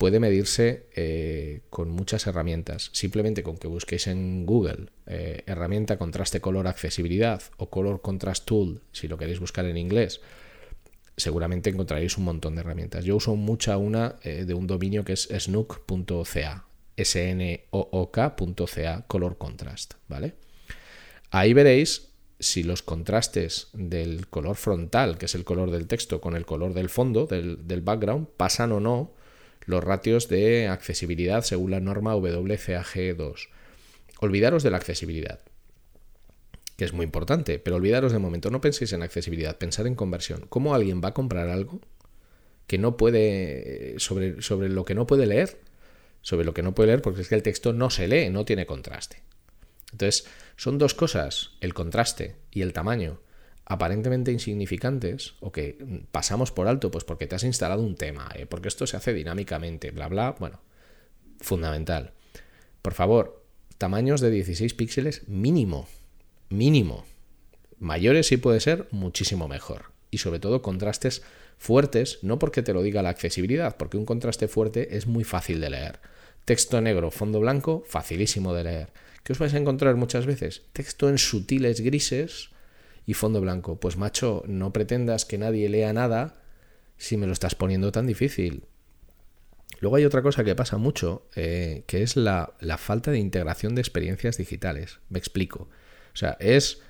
puede 0.00 0.18
medirse 0.18 0.86
eh, 0.96 1.60
con 1.68 1.90
muchas 1.90 2.26
herramientas. 2.26 2.88
Simplemente 2.94 3.42
con 3.42 3.58
que 3.58 3.68
busquéis 3.68 4.06
en 4.06 4.46
Google 4.46 4.86
eh, 5.04 5.42
herramienta 5.44 5.98
contraste 5.98 6.40
color 6.40 6.68
accesibilidad 6.68 7.42
o 7.58 7.68
color 7.68 8.00
contrast 8.00 8.46
tool, 8.46 8.80
si 8.92 9.08
lo 9.08 9.18
queréis 9.18 9.40
buscar 9.40 9.66
en 9.66 9.76
inglés, 9.76 10.22
seguramente 11.18 11.68
encontraréis 11.68 12.16
un 12.16 12.24
montón 12.24 12.54
de 12.54 12.62
herramientas. 12.62 13.04
Yo 13.04 13.16
uso 13.16 13.36
mucha 13.36 13.76
una 13.76 14.16
eh, 14.22 14.46
de 14.46 14.54
un 14.54 14.66
dominio 14.66 15.04
que 15.04 15.12
es 15.12 15.28
snook.ca, 15.30 16.64
snook.ca, 16.96 18.24
color 19.06 19.36
contrast, 19.36 19.94
¿vale? 20.08 20.32
Ahí 21.30 21.52
veréis 21.52 22.08
si 22.38 22.62
los 22.62 22.80
contrastes 22.82 23.68
del 23.74 24.28
color 24.28 24.56
frontal, 24.56 25.18
que 25.18 25.26
es 25.26 25.34
el 25.34 25.44
color 25.44 25.70
del 25.70 25.88
texto, 25.88 26.22
con 26.22 26.36
el 26.36 26.46
color 26.46 26.72
del 26.72 26.88
fondo, 26.88 27.26
del, 27.26 27.68
del 27.68 27.82
background, 27.82 28.28
pasan 28.38 28.72
o 28.72 28.80
no 28.80 29.19
los 29.66 29.82
ratios 29.84 30.28
de 30.28 30.68
accesibilidad 30.68 31.42
según 31.42 31.70
la 31.70 31.80
norma 31.80 32.14
WCAG2. 32.16 33.48
Olvidaros 34.20 34.62
de 34.62 34.70
la 34.70 34.76
accesibilidad, 34.76 35.40
que 36.76 36.84
es 36.84 36.92
muy 36.92 37.04
importante, 37.04 37.58
pero 37.58 37.76
olvidaros 37.76 38.12
de 38.12 38.18
momento, 38.18 38.50
no 38.50 38.60
penséis 38.60 38.92
en 38.92 39.02
accesibilidad, 39.02 39.58
pensad 39.58 39.86
en 39.86 39.94
conversión. 39.94 40.46
¿Cómo 40.48 40.74
alguien 40.74 41.00
va 41.02 41.08
a 41.08 41.14
comprar 41.14 41.48
algo 41.48 41.80
que 42.66 42.78
no 42.78 42.96
puede, 42.96 43.94
sobre, 43.98 44.42
sobre 44.42 44.68
lo 44.68 44.84
que 44.84 44.94
no 44.94 45.06
puede 45.06 45.26
leer? 45.26 45.58
Sobre 46.22 46.44
lo 46.44 46.52
que 46.52 46.62
no 46.62 46.74
puede 46.74 46.88
leer 46.88 47.02
porque 47.02 47.22
es 47.22 47.28
que 47.28 47.34
el 47.34 47.42
texto 47.42 47.72
no 47.72 47.90
se 47.90 48.08
lee, 48.08 48.30
no 48.30 48.44
tiene 48.44 48.66
contraste. 48.66 49.22
Entonces, 49.92 50.26
son 50.56 50.78
dos 50.78 50.94
cosas, 50.94 51.52
el 51.60 51.74
contraste 51.74 52.36
y 52.50 52.62
el 52.62 52.72
tamaño, 52.72 53.20
aparentemente 53.64 54.32
insignificantes 54.32 55.34
o 55.40 55.52
que 55.52 55.78
pasamos 56.10 56.50
por 56.50 56.66
alto, 56.66 56.90
pues 56.90 57.04
porque 57.04 57.26
te 57.26 57.36
has 57.36 57.44
instalado 57.44 57.82
un 57.82 57.94
tema, 57.94 58.28
¿eh? 58.34 58.46
porque 58.46 58.68
esto 58.68 58.86
se 58.86 58.96
hace 58.96 59.14
dinámicamente, 59.14 59.90
bla, 59.90 60.08
bla, 60.08 60.34
bueno, 60.38 60.60
fundamental. 61.40 62.12
Por 62.82 62.94
favor, 62.94 63.44
tamaños 63.78 64.20
de 64.20 64.30
16 64.30 64.74
píxeles 64.74 65.28
mínimo, 65.28 65.88
mínimo. 66.48 67.04
Mayores 67.78 68.26
sí 68.26 68.36
puede 68.36 68.60
ser 68.60 68.88
muchísimo 68.90 69.48
mejor. 69.48 69.92
Y 70.10 70.18
sobre 70.18 70.40
todo 70.40 70.62
contrastes 70.62 71.22
fuertes, 71.56 72.18
no 72.22 72.38
porque 72.38 72.62
te 72.62 72.72
lo 72.72 72.82
diga 72.82 73.02
la 73.02 73.10
accesibilidad, 73.10 73.76
porque 73.76 73.96
un 73.96 74.04
contraste 74.04 74.48
fuerte 74.48 74.96
es 74.96 75.06
muy 75.06 75.24
fácil 75.24 75.60
de 75.60 75.70
leer. 75.70 76.00
Texto 76.44 76.80
negro, 76.80 77.10
fondo 77.10 77.38
blanco, 77.38 77.84
facilísimo 77.86 78.54
de 78.54 78.64
leer. 78.64 78.92
¿Qué 79.22 79.32
os 79.32 79.38
vais 79.38 79.54
a 79.54 79.58
encontrar 79.58 79.96
muchas 79.96 80.26
veces? 80.26 80.62
Texto 80.72 81.08
en 81.08 81.18
sutiles 81.18 81.80
grises, 81.80 82.50
y 83.10 83.14
fondo 83.14 83.40
blanco. 83.40 83.80
Pues 83.80 83.96
macho, 83.96 84.42
no 84.46 84.72
pretendas 84.72 85.24
que 85.24 85.38
nadie 85.38 85.68
lea 85.68 85.92
nada 85.92 86.42
si 86.96 87.16
me 87.16 87.26
lo 87.26 87.32
estás 87.32 87.54
poniendo 87.54 87.92
tan 87.92 88.06
difícil. 88.06 88.64
Luego 89.80 89.96
hay 89.96 90.04
otra 90.04 90.22
cosa 90.22 90.44
que 90.44 90.54
pasa 90.54 90.76
mucho, 90.76 91.26
eh, 91.36 91.84
que 91.86 92.02
es 92.02 92.16
la, 92.16 92.54
la 92.60 92.76
falta 92.76 93.10
de 93.10 93.18
integración 93.18 93.74
de 93.74 93.80
experiencias 93.80 94.36
digitales. 94.36 95.00
Me 95.08 95.18
explico. 95.18 95.68
O 96.12 96.16
sea, 96.16 96.36
es 96.40 96.82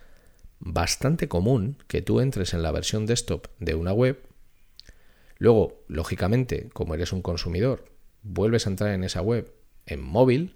bastante 0.59 1.29
común 1.29 1.79
que 1.87 2.03
tú 2.03 2.21
entres 2.21 2.55
en 2.55 2.63
la 2.63 2.73
versión 2.73 3.07
desktop 3.07 3.47
de 3.59 3.75
una 3.75 3.93
web 3.93 4.19
Luego, 5.41 5.83
lógicamente, 5.89 6.69
como 6.75 6.95
eres 6.95 7.15
un 7.15 7.23
consumidor, 7.23 7.87
vuelves 8.23 8.67
a 8.67 8.71
entrar 8.71 8.93
en 8.93 9.05
esa 9.05 9.23
web 9.23 9.51
en 9.87 10.03
móvil 10.03 10.55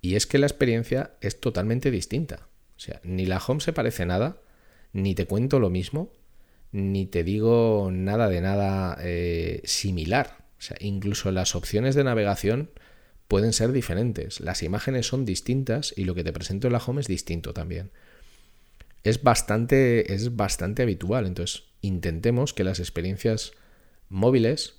y 0.00 0.14
es 0.14 0.28
que 0.28 0.38
la 0.38 0.46
experiencia 0.46 1.14
es 1.20 1.40
totalmente 1.40 1.90
distinta. 1.90 2.46
O 2.76 2.78
sea, 2.78 3.00
ni 3.02 3.26
la 3.26 3.42
home 3.44 3.60
se 3.60 3.72
parece 3.72 4.06
nada, 4.06 4.40
ni 4.92 5.14
te 5.14 5.26
cuento 5.26 5.58
lo 5.58 5.70
mismo, 5.70 6.12
ni 6.72 7.06
te 7.06 7.24
digo 7.24 7.90
nada 7.92 8.28
de 8.28 8.40
nada 8.40 8.96
eh, 9.00 9.60
similar. 9.64 10.38
O 10.58 10.62
sea, 10.62 10.76
incluso 10.80 11.30
las 11.32 11.54
opciones 11.54 11.94
de 11.94 12.04
navegación 12.04 12.70
pueden 13.28 13.52
ser 13.52 13.72
diferentes. 13.72 14.40
Las 14.40 14.62
imágenes 14.62 15.06
son 15.06 15.24
distintas 15.24 15.94
y 15.96 16.04
lo 16.04 16.14
que 16.14 16.24
te 16.24 16.32
presento 16.32 16.66
en 16.66 16.72
la 16.72 16.82
home 16.84 17.00
es 17.00 17.08
distinto 17.08 17.52
también. 17.52 17.90
Es 19.04 19.22
bastante, 19.22 20.14
es 20.14 20.36
bastante 20.36 20.82
habitual. 20.82 21.26
Entonces, 21.26 21.64
intentemos 21.80 22.54
que 22.54 22.64
las 22.64 22.78
experiencias 22.78 23.52
móviles 24.08 24.74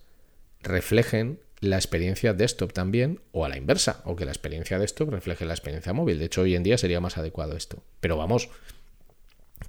reflejen 0.62 1.40
la 1.60 1.78
experiencia 1.78 2.34
desktop 2.34 2.74
también, 2.74 3.22
o 3.32 3.46
a 3.46 3.50
la 3.50 3.58
inversa, 3.58 4.02
o 4.06 4.16
que 4.16 4.26
la 4.26 4.32
experiencia 4.32 4.80
desktop 4.80 5.10
refleje 5.10 5.46
la 5.46 5.54
experiencia 5.54 5.94
móvil. 5.94 6.20
De 6.20 6.26
hecho, 6.26 6.42
hoy 6.42 6.56
en 6.56 6.64
día 6.64 6.78
sería 6.78 7.00
más 7.00 7.18
adecuado 7.18 7.56
esto. 7.56 7.84
Pero 8.02 8.18
vamos, 8.18 8.50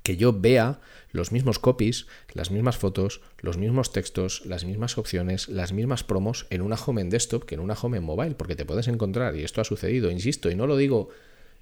que 0.02 0.16
yo 0.16 0.32
vea 0.32 0.80
los 1.12 1.32
mismos 1.32 1.58
copies, 1.58 2.06
las 2.32 2.50
mismas 2.50 2.76
fotos, 2.76 3.20
los 3.38 3.56
mismos 3.56 3.92
textos, 3.92 4.44
las 4.46 4.64
mismas 4.64 4.98
opciones, 4.98 5.48
las 5.48 5.72
mismas 5.72 6.02
promos 6.02 6.46
en 6.50 6.62
una 6.62 6.76
home 6.76 7.02
en 7.02 7.10
desktop 7.10 7.44
que 7.44 7.54
en 7.54 7.60
una 7.60 7.74
home 7.74 7.98
en 7.98 8.04
mobile, 8.04 8.34
porque 8.34 8.56
te 8.56 8.64
puedes 8.64 8.88
encontrar, 8.88 9.36
y 9.36 9.44
esto 9.44 9.60
ha 9.60 9.64
sucedido, 9.64 10.10
insisto, 10.10 10.50
y 10.50 10.56
no 10.56 10.66
lo 10.66 10.76
digo 10.76 11.08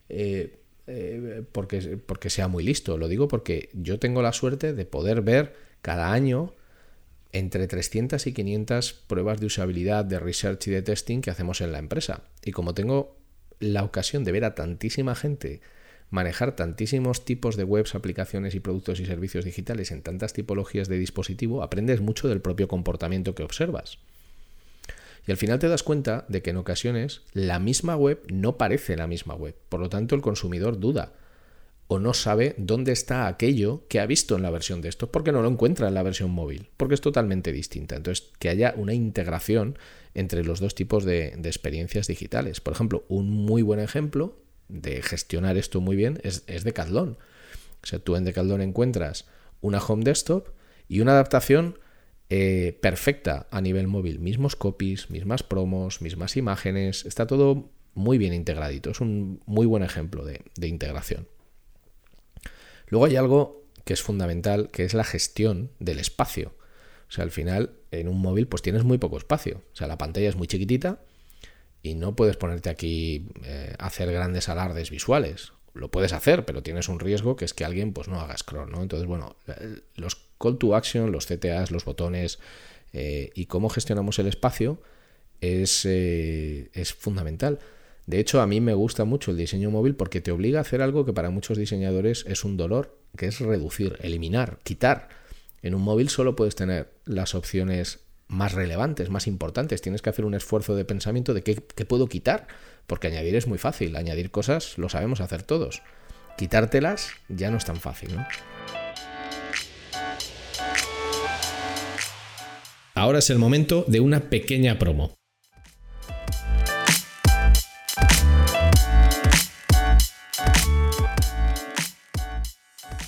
eh, 0.09 0.59
eh, 0.87 1.45
porque, 1.53 1.99
porque 1.99 2.31
sea 2.31 2.49
muy 2.49 2.65
listo, 2.65 2.99
lo 2.99 3.09
digo 3.09 3.29
porque 3.29 3.69
yo 3.73 3.99
tengo 3.99 4.23
la 4.23 4.33
suerte 4.33 4.73
de 4.73 4.85
poder 4.85 5.23
ver 5.23 5.55
cada 5.81 6.13
año 6.13 6.55
entre 7.33 7.67
300 7.67 8.27
y 8.27 8.33
500 8.33 8.93
pruebas 8.93 9.41
de 9.41 9.47
usabilidad, 9.47 10.05
de 10.05 10.19
research 10.19 10.67
y 10.69 10.71
de 10.71 10.83
testing 10.83 11.21
que 11.21 11.31
hacemos 11.31 11.61
en 11.61 11.73
la 11.73 11.79
empresa. 11.79 12.25
Y 12.45 12.53
como 12.53 12.75
tengo 12.75 13.17
la 13.59 13.85
ocasión 13.85 14.25
de 14.25 14.33
ver 14.33 14.45
a 14.45 14.55
tantísima 14.55 15.15
gente 15.15 15.61
manejar 16.13 16.55
tantísimos 16.55 17.25
tipos 17.25 17.57
de 17.57 17.65
webs, 17.65 17.95
aplicaciones 17.95 18.55
y 18.55 18.61
productos 18.61 19.01
y 19.01 19.07
servicios 19.07 19.47
digitales 19.47 19.91
en 19.91 20.03
tantas 20.03 20.35
tipologías 20.35 20.87
de 20.89 20.99
dispositivo, 20.99 21.63
aprendes 21.63 22.03
mucho 22.03 22.29
del 22.29 22.43
propio 22.43 22.69
comportamiento 22.69 23.35
que 23.35 23.43
observas. 23.43 23.99
Y 25.27 25.31
al 25.31 25.39
final 25.39 25.59
te 25.59 25.69
das 25.69 25.83
cuenta 25.83 26.27
de 26.29 26.43
que 26.43 26.51
en 26.51 26.59
ocasiones 26.59 27.23
la 27.33 27.59
misma 27.59 27.97
web 27.97 28.21
no 28.29 28.59
parece 28.59 28.95
la 28.97 29.07
misma 29.07 29.35
web. 29.35 29.57
Por 29.71 29.81
lo 29.81 29.89
tanto, 29.89 30.15
el 30.15 30.21
consumidor 30.21 30.79
duda 30.79 31.15
o 31.87 31.99
no 31.99 32.13
sabe 32.13 32.55
dónde 32.59 32.93
está 32.93 33.27
aquello 33.27 33.87
que 33.89 33.99
ha 33.99 34.07
visto 34.07 34.37
en 34.37 34.43
la 34.43 34.51
versión 34.51 34.83
de 34.83 34.91
esto, 34.91 35.11
porque 35.11 35.33
no 35.33 35.41
lo 35.41 35.49
encuentra 35.49 35.89
en 35.89 35.95
la 35.95 36.03
versión 36.03 36.31
móvil, 36.31 36.69
porque 36.77 36.95
es 36.95 37.01
totalmente 37.01 37.53
distinta. 37.53 37.97
Entonces, 37.97 38.31
que 38.39 38.51
haya 38.51 38.75
una 38.77 38.93
integración 38.93 39.79
entre 40.15 40.45
los 40.45 40.61
dos 40.61 40.75
tipos 40.75 41.05
de, 41.05 41.35
de 41.39 41.49
experiencias 41.49 42.07
digitales. 42.07 42.61
Por 42.61 42.75
ejemplo, 42.75 43.05
un 43.09 43.31
muy 43.31 43.63
buen 43.63 43.81
ejemplo 43.81 44.37
de 44.73 45.03
gestionar 45.03 45.57
esto 45.57 45.81
muy 45.81 45.97
bien 45.97 46.19
es, 46.23 46.45
es 46.47 46.65
Decathlon. 46.65 47.19
O 47.83 47.87
sea, 47.87 47.99
tú 47.99 48.17
en 48.17 48.25
Decathlon 48.25 48.63
encuentras 48.63 49.27
una 49.61 49.79
home 49.79 50.05
desktop 50.05 50.49
y 50.89 51.01
una 51.01 51.13
adaptación 51.13 51.79
eh, 52.31 52.79
perfecta 52.81 53.47
a 53.51 53.61
nivel 53.61 53.87
móvil. 53.87 54.19
Mismos 54.19 54.57
copies, 54.57 55.11
mismas 55.11 55.43
promos, 55.43 56.01
mismas 56.01 56.37
imágenes. 56.37 57.05
Está 57.05 57.27
todo 57.27 57.71
muy 57.95 58.19
bien 58.19 58.33
integradito. 58.33 58.91
Es 58.91 59.01
un 59.01 59.43
muy 59.47 59.67
buen 59.67 59.83
ejemplo 59.83 60.25
de, 60.25 60.43
de 60.57 60.69
integración. 60.69 61.29
Luego 62.89 63.07
hay 63.07 63.17
algo 63.17 63.67
que 63.85 63.93
es 63.93 64.03
fundamental, 64.03 64.71
que 64.71 64.85
es 64.85 64.95
la 64.95 65.05
gestión 65.05 65.71
del 65.79 65.99
espacio. 65.99 66.55
O 67.09 67.13
sea, 67.13 67.25
al 67.25 67.31
final, 67.31 67.75
en 67.91 68.09
un 68.09 68.21
móvil, 68.21 68.47
pues 68.47 68.63
tienes 68.63 68.85
muy 68.85 68.99
poco 68.99 69.19
espacio. 69.19 69.63
O 69.73 69.77
sea, 69.77 69.87
la 69.87 69.99
pantalla 69.99 70.29
es 70.29 70.37
muy 70.37 70.47
chiquitita 70.47 71.01
y 71.83 71.95
no 71.95 72.15
puedes 72.15 72.37
ponerte 72.37 72.71
aquí 72.71 73.29
eh, 73.45 73.75
hacer 73.79 74.13
grandes 74.13 74.49
alardes 74.49 74.91
visuales. 74.91 75.53
Lo 75.75 75.91
puedes 75.91 76.13
hacer, 76.13 76.45
pero 76.45 76.63
tienes 76.63 76.89
un 76.89 77.01
riesgo 77.01 77.37
que 77.37 77.45
es 77.45 77.55
que 77.55 77.65
alguien 77.65 77.93
pues 77.93 78.09
no 78.09 78.21
haga 78.21 78.37
scroll, 78.37 78.71
¿no? 78.71 78.83
Entonces, 78.83 79.09
bueno, 79.09 79.37
los 79.97 80.17
call 80.39 80.59
to 80.59 80.77
action, 80.77 81.13
los 81.13 81.27
CTAs, 81.27 81.71
los 81.71 81.85
botones 81.85 82.39
eh, 82.93 83.31
y 83.35 83.47
cómo 83.47 83.71
gestionamos 83.71 84.19
el 84.19 84.27
espacio 84.27 84.81
es, 85.41 85.87
eh, 85.87 86.71
es 86.75 86.93
fundamental. 86.93 87.59
De 88.07 88.21
hecho, 88.21 88.41
a 88.41 88.47
mí 88.47 88.61
me 88.61 88.75
gusta 88.75 89.05
mucho 89.05 89.31
el 89.31 89.37
diseño 89.37 89.71
móvil 89.71 89.95
porque 89.95 90.21
te 90.21 90.33
obliga 90.33 90.59
a 90.59 90.63
hacer 90.63 90.83
algo 90.83 91.05
que 91.05 91.13
para 91.13 91.31
muchos 91.31 91.57
diseñadores 91.57 92.25
es 92.29 92.45
un 92.45 92.57
dolor, 92.57 92.99
que 93.17 93.27
es 93.27 93.41
reducir, 93.41 93.97
eliminar, 94.03 94.59
quitar. 94.65 95.09
En 95.63 95.75
un 95.75 95.83
móvil 95.83 96.09
solo 96.09 96.37
puedes 96.37 96.57
tener 96.57 96.93
las 97.05 97.35
opciones 97.35 98.01
más 98.33 98.53
relevantes, 98.53 99.11
más 99.11 99.27
importantes. 99.27 99.83
Tienes 99.83 100.03
que 100.03 100.11
hacer 100.11 100.25
un 100.25 100.35
esfuerzo 100.35 100.75
de 100.75 100.85
pensamiento 100.85 101.35
de 101.35 101.43
qué, 101.43 101.85
puedo 101.85 102.09
quitar, 102.09 102.49
porque 102.87 103.09
añadir 103.09 103.37
es 103.37 103.47
muy 103.47 103.59
fácil. 103.59 103.95
Añadir 103.95 104.31
cosas 104.31 104.79
lo 104.79 104.89
sabemos 104.89 105.21
hacer 105.21 105.43
todos. 105.43 105.83
Quitártelas 106.37 107.11
ya 107.29 107.51
no 107.51 107.59
es 107.59 107.65
tan 107.65 107.77
fácil, 107.77 108.17
¿no? 108.17 108.27
Ahora 112.95 113.19
es 113.19 113.31
el 113.31 113.39
momento 113.39 113.85
de 113.87 114.01
una 114.01 114.21
pequeña 114.21 114.79
promo. 114.79 115.15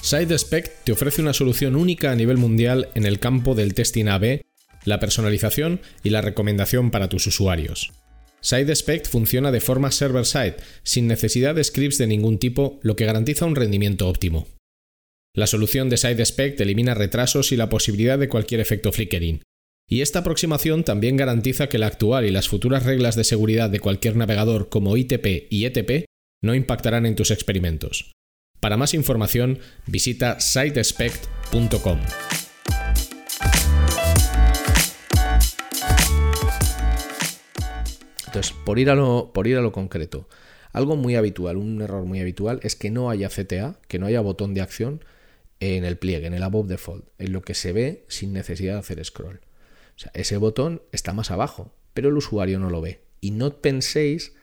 SideSpec 0.02 0.84
te 0.84 0.92
ofrece 0.92 1.22
una 1.22 1.32
solución 1.32 1.76
única 1.76 2.12
a 2.12 2.14
nivel 2.14 2.36
mundial 2.36 2.90
en 2.94 3.06
el 3.06 3.18
campo 3.18 3.54
del 3.54 3.72
testing 3.72 4.06
AB 4.08 4.42
la 4.84 5.00
personalización 5.00 5.80
y 6.02 6.10
la 6.10 6.20
recomendación 6.20 6.90
para 6.90 7.08
tus 7.08 7.26
usuarios. 7.26 7.92
SideSpect 8.40 9.08
funciona 9.08 9.50
de 9.50 9.60
forma 9.60 9.90
server-side, 9.90 10.56
sin 10.82 11.06
necesidad 11.06 11.54
de 11.54 11.64
scripts 11.64 11.98
de 11.98 12.06
ningún 12.06 12.38
tipo, 12.38 12.78
lo 12.82 12.94
que 12.94 13.06
garantiza 13.06 13.46
un 13.46 13.56
rendimiento 13.56 14.06
óptimo. 14.08 14.46
La 15.34 15.46
solución 15.46 15.88
de 15.88 15.96
SideSpect 15.96 16.60
elimina 16.60 16.94
retrasos 16.94 17.52
y 17.52 17.56
la 17.56 17.68
posibilidad 17.68 18.18
de 18.18 18.28
cualquier 18.28 18.60
efecto 18.60 18.92
flickering. 18.92 19.42
Y 19.88 20.00
esta 20.00 20.20
aproximación 20.20 20.84
también 20.84 21.16
garantiza 21.16 21.68
que 21.68 21.78
la 21.78 21.86
actual 21.86 22.24
y 22.26 22.30
las 22.30 22.48
futuras 22.48 22.84
reglas 22.84 23.16
de 23.16 23.24
seguridad 23.24 23.70
de 23.70 23.80
cualquier 23.80 24.16
navegador 24.16 24.68
como 24.68 24.96
ITP 24.96 25.46
y 25.50 25.64
ETP 25.64 26.06
no 26.42 26.54
impactarán 26.54 27.06
en 27.06 27.16
tus 27.16 27.30
experimentos. 27.30 28.12
Para 28.60 28.76
más 28.76 28.94
información, 28.94 29.58
visita 29.86 30.38
sidespect.com. 30.40 31.98
Entonces, 38.34 38.56
por 38.64 38.80
ir, 38.80 38.90
a 38.90 38.96
lo, 38.96 39.30
por 39.32 39.46
ir 39.46 39.56
a 39.56 39.60
lo 39.60 39.70
concreto, 39.70 40.28
algo 40.72 40.96
muy 40.96 41.14
habitual, 41.14 41.56
un 41.56 41.80
error 41.80 42.04
muy 42.04 42.18
habitual 42.18 42.58
es 42.64 42.74
que 42.74 42.90
no 42.90 43.08
haya 43.08 43.28
CTA, 43.28 43.78
que 43.86 44.00
no 44.00 44.06
haya 44.06 44.20
botón 44.20 44.54
de 44.54 44.60
acción 44.60 45.04
en 45.60 45.84
el 45.84 45.98
pliegue, 45.98 46.26
en 46.26 46.34
el 46.34 46.42
above 46.42 46.66
default, 46.66 47.04
en 47.18 47.32
lo 47.32 47.42
que 47.42 47.54
se 47.54 47.72
ve 47.72 48.04
sin 48.08 48.32
necesidad 48.32 48.72
de 48.72 48.80
hacer 48.80 49.04
scroll. 49.04 49.36
O 49.36 49.98
sea, 50.00 50.10
ese 50.14 50.36
botón 50.36 50.82
está 50.90 51.12
más 51.12 51.30
abajo, 51.30 51.72
pero 51.94 52.08
el 52.08 52.16
usuario 52.16 52.58
no 52.58 52.70
lo 52.70 52.80
ve. 52.80 53.02
Y 53.20 53.30
no 53.30 53.60
penséis 53.60 54.34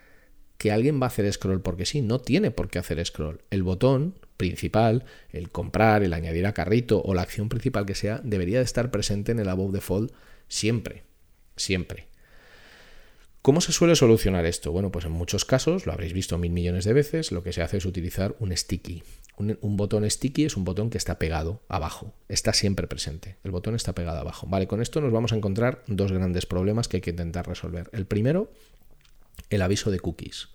que 0.57 0.71
alguien 0.71 1.01
va 1.01 1.07
a 1.07 1.09
hacer 1.09 1.29
scroll 1.33 1.61
porque 1.61 1.85
sí, 1.85 2.01
no 2.01 2.21
tiene 2.21 2.49
por 2.49 2.69
qué 2.69 2.79
hacer 2.79 3.05
scroll. 3.05 3.41
El 3.49 3.63
botón 3.63 4.15
principal, 4.37 5.03
el 5.31 5.49
comprar, 5.49 6.01
el 6.01 6.13
añadir 6.13 6.45
a 6.45 6.53
carrito 6.53 7.01
o 7.03 7.13
la 7.13 7.23
acción 7.23 7.49
principal 7.49 7.85
que 7.85 7.95
sea, 7.95 8.21
debería 8.23 8.59
de 8.59 8.63
estar 8.63 8.89
presente 8.89 9.33
en 9.33 9.39
el 9.39 9.49
above 9.49 9.73
default 9.73 10.13
siempre, 10.47 11.03
siempre. 11.57 12.10
¿Cómo 13.41 13.59
se 13.59 13.71
suele 13.71 13.95
solucionar 13.95 14.45
esto? 14.45 14.71
Bueno, 14.71 14.91
pues 14.91 15.05
en 15.05 15.13
muchos 15.13 15.45
casos, 15.45 15.87
lo 15.87 15.93
habréis 15.93 16.13
visto 16.13 16.37
mil 16.37 16.51
millones 16.51 16.85
de 16.85 16.93
veces, 16.93 17.31
lo 17.31 17.41
que 17.41 17.53
se 17.53 17.63
hace 17.63 17.77
es 17.77 17.85
utilizar 17.85 18.35
un 18.37 18.55
sticky. 18.55 19.01
Un, 19.37 19.77
botón 19.77 20.07
sticky 20.07 20.45
es 20.45 20.55
un 20.55 20.63
botón 20.63 20.91
que 20.91 20.99
está 20.99 21.17
pegado 21.17 21.63
abajo, 21.67 22.13
está 22.29 22.53
siempre 22.53 22.85
presente. 22.85 23.37
El 23.43 23.49
botón 23.49 23.73
está 23.73 23.95
pegado 23.95 24.19
abajo. 24.19 24.45
Vale, 24.45 24.67
con 24.67 24.79
esto 24.79 25.01
nos 25.01 25.11
vamos 25.11 25.33
a 25.33 25.37
encontrar 25.37 25.83
dos 25.87 26.11
grandes 26.11 26.45
problemas 26.45 26.87
que 26.87 26.97
hay 26.97 27.01
que 27.01 27.09
intentar 27.09 27.47
resolver. 27.47 27.89
El 27.93 28.05
primero, 28.05 28.51
el 29.49 29.63
aviso 29.63 29.89
de 29.89 29.99
cookies. 29.99 30.49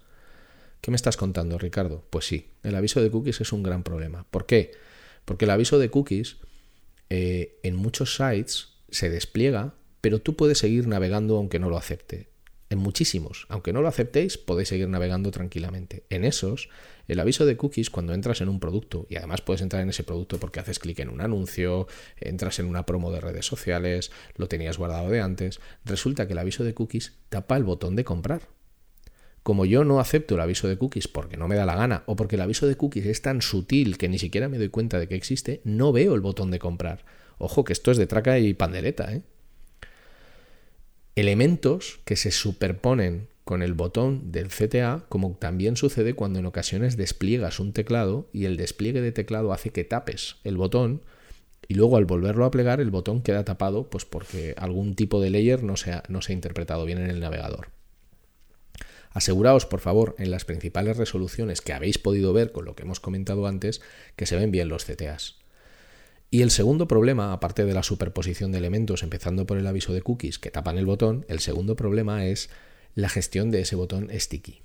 ¿Qué 0.81 0.93
me 0.93 0.97
estás 0.97 1.17
contando, 1.17 1.59
Ricardo? 1.59 2.05
Pues 2.11 2.27
sí, 2.27 2.53
el 2.63 2.77
aviso 2.77 3.03
de 3.03 3.11
cookies 3.11 3.41
es 3.41 3.53
un 3.53 3.65
gran 3.65 3.83
problema. 3.83 4.27
¿Por 4.31 4.47
qué? 4.47 4.71
Porque 5.25 5.47
el 5.47 5.51
aviso 5.51 5.81
de 5.81 5.91
cookies 5.91 6.37
eh, 7.11 7.59
en 7.65 7.75
muchos 7.75 8.15
sites 8.15 8.69
se 8.91 9.11
despliega, 9.11 9.75
pero 10.01 10.21
tú 10.21 10.37
puedes 10.37 10.59
seguir 10.59 10.87
navegando 10.87 11.37
aunque 11.37 11.59
no 11.59 11.69
lo 11.69 11.79
acepte 11.79 12.36
en 12.71 12.79
muchísimos. 12.79 13.47
Aunque 13.49 13.73
no 13.73 13.83
lo 13.83 13.89
aceptéis, 13.89 14.39
podéis 14.39 14.69
seguir 14.69 14.89
navegando 14.89 15.31
tranquilamente. 15.31 16.05
En 16.11 16.25
esos, 16.25 16.69
el 17.09 17.21
aviso 17.21 17.47
de 17.47 17.57
cookies 17.57 17.91
cuando 17.91 18.15
entras 18.15 18.41
en 18.41 18.49
un 18.49 18.61
producto, 18.61 19.07
y 19.09 19.17
además 19.17 19.43
puedes 19.43 19.63
entrar 19.63 19.83
en 19.83 19.91
ese 19.91 20.05
producto 20.05 20.39
porque 20.39 20.61
haces 20.61 20.79
clic 20.79 20.99
en 20.99 21.09
un 21.09 21.21
anuncio, 21.21 21.87
entras 22.17 22.59
en 22.59 22.67
una 22.67 22.87
promo 22.87 23.13
de 23.13 23.21
redes 23.21 23.47
sociales, 23.47 24.11
lo 24.37 24.49
tenías 24.49 24.79
guardado 24.79 25.11
de 25.11 25.21
antes, 25.21 25.61
resulta 25.85 26.27
que 26.27 26.33
el 26.33 26.39
aviso 26.39 26.65
de 26.65 26.75
cookies 26.75 27.15
tapa 27.29 27.57
el 27.57 27.65
botón 27.65 27.97
de 27.97 28.05
comprar. 28.05 28.49
Como 29.43 29.65
yo 29.65 29.85
no 29.85 30.01
acepto 30.01 30.35
el 30.35 30.41
aviso 30.41 30.67
de 30.67 30.77
cookies 30.77 31.07
porque 31.07 31.37
no 31.37 31.47
me 31.47 31.55
da 31.55 31.65
la 31.65 31.77
gana 31.77 32.03
o 32.07 32.17
porque 32.17 32.35
el 32.35 32.43
aviso 32.43 32.67
de 32.67 32.77
cookies 32.77 33.07
es 33.07 33.23
tan 33.23 33.43
sutil 33.43 33.97
que 33.97 34.09
ni 34.09 34.19
siquiera 34.19 34.49
me 34.49 34.59
doy 34.59 34.71
cuenta 34.71 34.99
de 34.99 35.07
que 35.07 35.15
existe, 35.15 35.61
no 35.63 35.93
veo 35.93 36.17
el 36.17 36.21
botón 36.21 36.51
de 36.51 36.59
comprar. 36.59 37.05
Ojo 37.39 37.63
que 37.63 37.73
esto 37.73 37.93
es 37.93 37.99
de 37.99 38.09
traca 38.09 38.41
y 38.41 38.55
pandereta, 38.55 39.13
¿eh? 39.13 39.23
Elementos 41.17 41.99
que 42.05 42.15
se 42.15 42.31
superponen 42.31 43.29
con 43.45 43.63
el 43.63 43.73
botón 43.73 44.33
del 44.33 44.49
CTA, 44.49 45.07
como 45.09 45.37
también 45.37 45.77
sucede 45.77 46.15
cuando 46.15 46.39
en 46.39 46.47
ocasiones 46.47 46.97
despliegas 46.97 47.59
un 47.59 47.73
teclado 47.73 48.29
y 48.33 48.45
el 48.45 48.57
despliegue 48.57 49.01
de 49.01 49.13
teclado 49.13 49.53
hace 49.53 49.71
que 49.71 49.85
tapes 49.85 50.37
el 50.45 50.57
botón 50.57 51.03
y 51.69 51.75
luego 51.75 51.97
al 51.97 52.05
volverlo 52.05 52.45
a 52.45 52.51
plegar 52.51 52.81
el 52.81 52.91
botón 52.91 53.23
queda 53.23 53.45
tapado 53.45 53.89
pues 53.89 54.05
porque 54.05 54.55
algún 54.59 54.95
tipo 54.95 55.21
de 55.21 55.31
layer 55.31 55.63
no 55.63 55.77
se 55.77 55.93
ha, 55.93 56.03
no 56.09 56.23
se 56.23 56.33
ha 56.33 56.35
interpretado 56.35 56.85
bien 56.85 56.99
en 56.99 57.09
el 57.09 57.21
navegador. 57.21 57.69
Aseguraos, 59.11 59.65
por 59.65 59.81
favor, 59.81 60.15
en 60.19 60.31
las 60.31 60.45
principales 60.45 60.99
resoluciones 60.99 61.63
que 61.63 61.73
habéis 61.73 61.97
podido 61.97 62.35
ver 62.35 62.53
con 62.53 62.67
lo 62.67 62.77
que 62.77 62.83
hemos 62.83 63.01
comentado 63.01 63.47
antes, 63.47 63.81
que 64.17 64.27
se 64.27 64.37
ven 64.37 64.51
bien 64.51 64.69
los 64.69 64.85
CTAs. 64.85 65.37
Y 66.31 66.43
el 66.43 66.51
segundo 66.51 66.89
problema, 66.89 67.33
aparte 67.33 67.65
de 67.65 67.75
la 67.75 67.83
superposición 67.83 68.53
de 68.53 68.59
elementos, 68.59 69.03
empezando 69.03 69.47
por 69.47 69.59
el 69.59 69.67
aviso 69.67 69.93
de 69.93 70.03
cookies 70.03 70.39
que 70.39 70.51
tapan 70.51 70.77
el 70.77 70.87
botón, 70.87 71.25
el 71.29 71.39
segundo 71.41 71.77
problema 71.77 72.27
es 72.27 72.51
la 72.95 73.09
gestión 73.09 73.51
de 73.51 73.61
ese 73.61 73.77
botón 73.77 74.11
sticky. 74.13 74.63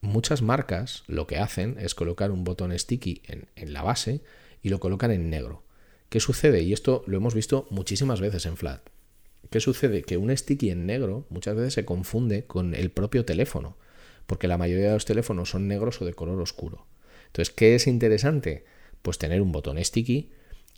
Muchas 0.00 0.40
marcas 0.40 1.02
lo 1.08 1.26
que 1.26 1.38
hacen 1.38 1.76
es 1.78 1.94
colocar 1.94 2.30
un 2.30 2.44
botón 2.44 2.76
sticky 2.78 3.22
en, 3.26 3.72
la 3.72 3.82
base 3.82 4.22
y 4.62 4.68
lo 4.68 4.80
colocan 4.80 5.10
en 5.10 5.30
negro. 5.30 5.64
¿Qué 6.08 6.20
sucede? 6.20 6.62
Y 6.62 6.72
esto 6.72 7.02
lo 7.06 7.16
hemos 7.16 7.34
visto 7.34 7.66
muchísimas 7.70 8.20
veces 8.20 8.46
en 8.46 8.56
Flat. 8.56 8.88
¿Qué 9.50 9.60
sucede? 9.60 10.02
Que 10.02 10.16
un 10.16 10.34
sticky 10.34 10.70
en 10.70 10.86
negro 10.86 11.26
muchas 11.28 11.56
veces 11.56 11.74
se 11.74 11.84
confunde 11.84 12.44
con 12.44 12.74
el 12.74 12.90
propio 12.90 13.24
teléfono 13.24 13.76
porque 14.30 14.46
la 14.46 14.58
mayoría 14.58 14.86
de 14.86 14.92
los 14.92 15.06
teléfonos 15.06 15.50
son 15.50 15.66
negros 15.66 16.00
o 16.00 16.04
de 16.04 16.14
color 16.14 16.40
oscuro. 16.40 16.86
Entonces, 17.26 17.52
¿qué 17.52 17.74
es 17.74 17.88
interesante? 17.88 18.64
Pues 19.02 19.18
tener 19.18 19.42
un 19.42 19.50
botón 19.50 19.82
sticky 19.84 20.30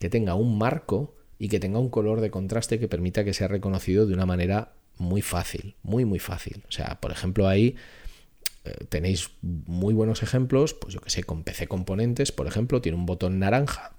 que 0.02 0.10
tenga 0.10 0.34
un 0.34 0.58
marco 0.58 1.14
y 1.38 1.48
que 1.48 1.60
tenga 1.60 1.78
un 1.78 1.88
color 1.88 2.20
de 2.20 2.32
contraste 2.32 2.80
que 2.80 2.88
permita 2.88 3.22
que 3.22 3.32
sea 3.32 3.46
reconocido 3.46 4.04
de 4.04 4.14
una 4.14 4.26
manera 4.26 4.72
muy 4.98 5.22
fácil, 5.22 5.76
muy 5.84 6.04
muy 6.04 6.18
fácil. 6.18 6.64
O 6.68 6.72
sea, 6.72 7.00
por 7.00 7.12
ejemplo, 7.12 7.46
ahí 7.46 7.76
eh, 8.64 8.84
tenéis 8.88 9.30
muy 9.42 9.94
buenos 9.94 10.24
ejemplos, 10.24 10.74
pues 10.74 10.92
yo 10.92 11.00
que 11.00 11.10
sé, 11.10 11.22
con 11.22 11.44
PC 11.44 11.68
Componentes, 11.68 12.32
por 12.32 12.48
ejemplo, 12.48 12.82
tiene 12.82 12.98
un 12.98 13.06
botón 13.06 13.38
naranja 13.38 13.94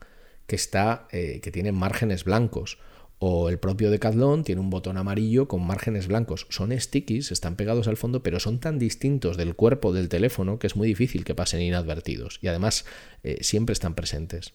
que 0.46 0.58
está 0.58 1.08
eh, 1.14 1.40
que 1.42 1.52
tiene 1.54 1.72
márgenes 1.72 2.26
blancos 2.26 2.80
o 3.20 3.48
el 3.48 3.58
propio 3.58 3.90
Decathlon 3.90 4.44
tiene 4.44 4.60
un 4.60 4.70
botón 4.70 4.98
amarillo 4.98 5.48
con 5.48 5.66
márgenes 5.66 6.08
blancos. 6.08 6.48
Son 6.50 6.78
stickies, 6.78 7.32
están 7.32 7.56
pegados 7.56 7.88
al 7.88 7.96
fondo, 7.96 8.24
pero 8.24 8.42
son 8.42 8.60
tan 8.60 8.78
distintos 8.78 9.38
del 9.38 9.56
cuerpo 9.56 9.94
del 9.94 10.10
teléfono 10.10 10.60
que 10.60 10.68
es 10.68 10.76
muy 10.76 10.86
difícil 10.90 11.24
que 11.24 11.34
pasen 11.34 11.62
inadvertidos. 11.62 12.40
Y 12.42 12.48
además 12.48 12.84
eh, 13.24 13.38
siempre 13.40 13.72
están 13.72 13.96
presentes. 13.96 14.54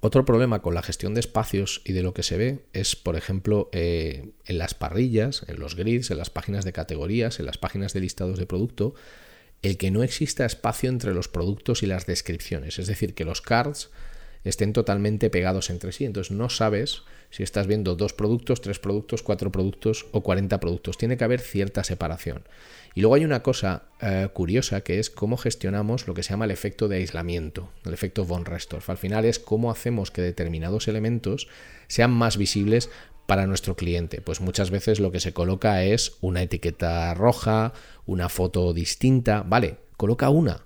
Otro 0.00 0.24
problema 0.24 0.62
con 0.62 0.74
la 0.74 0.82
gestión 0.82 1.14
de 1.14 1.20
espacios 1.20 1.82
y 1.84 1.92
de 1.92 2.02
lo 2.02 2.12
que 2.12 2.22
se 2.22 2.36
ve 2.36 2.66
es, 2.72 2.96
por 2.96 3.16
ejemplo, 3.16 3.70
eh, 3.72 4.30
en 4.44 4.58
las 4.58 4.74
parrillas, 4.74 5.44
en 5.48 5.58
los 5.58 5.74
grids, 5.74 6.10
en 6.10 6.18
las 6.18 6.30
páginas 6.30 6.64
de 6.64 6.72
categorías, 6.72 7.40
en 7.40 7.46
las 7.46 7.58
páginas 7.58 7.92
de 7.92 8.00
listados 8.00 8.38
de 8.38 8.46
producto, 8.46 8.94
el 9.62 9.78
que 9.78 9.90
no 9.90 10.02
exista 10.02 10.44
espacio 10.44 10.90
entre 10.90 11.14
los 11.14 11.28
productos 11.28 11.82
y 11.82 11.86
las 11.86 12.06
descripciones. 12.06 12.78
Es 12.78 12.86
decir, 12.86 13.14
que 13.14 13.24
los 13.24 13.40
cards 13.40 13.90
estén 14.44 14.72
totalmente 14.72 15.30
pegados 15.30 15.70
entre 15.70 15.92
sí. 15.92 16.04
Entonces 16.04 16.30
no 16.30 16.50
sabes 16.50 17.02
si 17.36 17.42
estás 17.42 17.66
viendo 17.66 17.96
dos 17.96 18.14
productos, 18.14 18.62
tres 18.62 18.78
productos, 18.78 19.22
cuatro 19.22 19.52
productos 19.52 20.06
o 20.12 20.22
40 20.22 20.58
productos. 20.58 20.96
Tiene 20.96 21.18
que 21.18 21.24
haber 21.24 21.40
cierta 21.40 21.84
separación. 21.84 22.44
Y 22.94 23.02
luego 23.02 23.14
hay 23.14 23.26
una 23.26 23.42
cosa 23.42 23.90
eh, 24.00 24.30
curiosa 24.32 24.80
que 24.80 24.98
es 24.98 25.10
cómo 25.10 25.36
gestionamos 25.36 26.08
lo 26.08 26.14
que 26.14 26.22
se 26.22 26.30
llama 26.30 26.46
el 26.46 26.50
efecto 26.50 26.88
de 26.88 26.96
aislamiento, 26.96 27.68
el 27.84 27.92
efecto 27.92 28.24
von 28.24 28.46
Restorff. 28.46 28.88
Al 28.88 28.96
final 28.96 29.26
es 29.26 29.38
cómo 29.38 29.70
hacemos 29.70 30.10
que 30.10 30.22
determinados 30.22 30.88
elementos 30.88 31.46
sean 31.88 32.10
más 32.10 32.38
visibles 32.38 32.88
para 33.26 33.46
nuestro 33.46 33.76
cliente. 33.76 34.22
Pues 34.22 34.40
muchas 34.40 34.70
veces 34.70 34.98
lo 34.98 35.12
que 35.12 35.20
se 35.20 35.34
coloca 35.34 35.84
es 35.84 36.16
una 36.22 36.40
etiqueta 36.40 37.12
roja, 37.12 37.74
una 38.06 38.30
foto 38.30 38.72
distinta. 38.72 39.42
Vale, 39.46 39.76
coloca 39.98 40.30
una. 40.30 40.64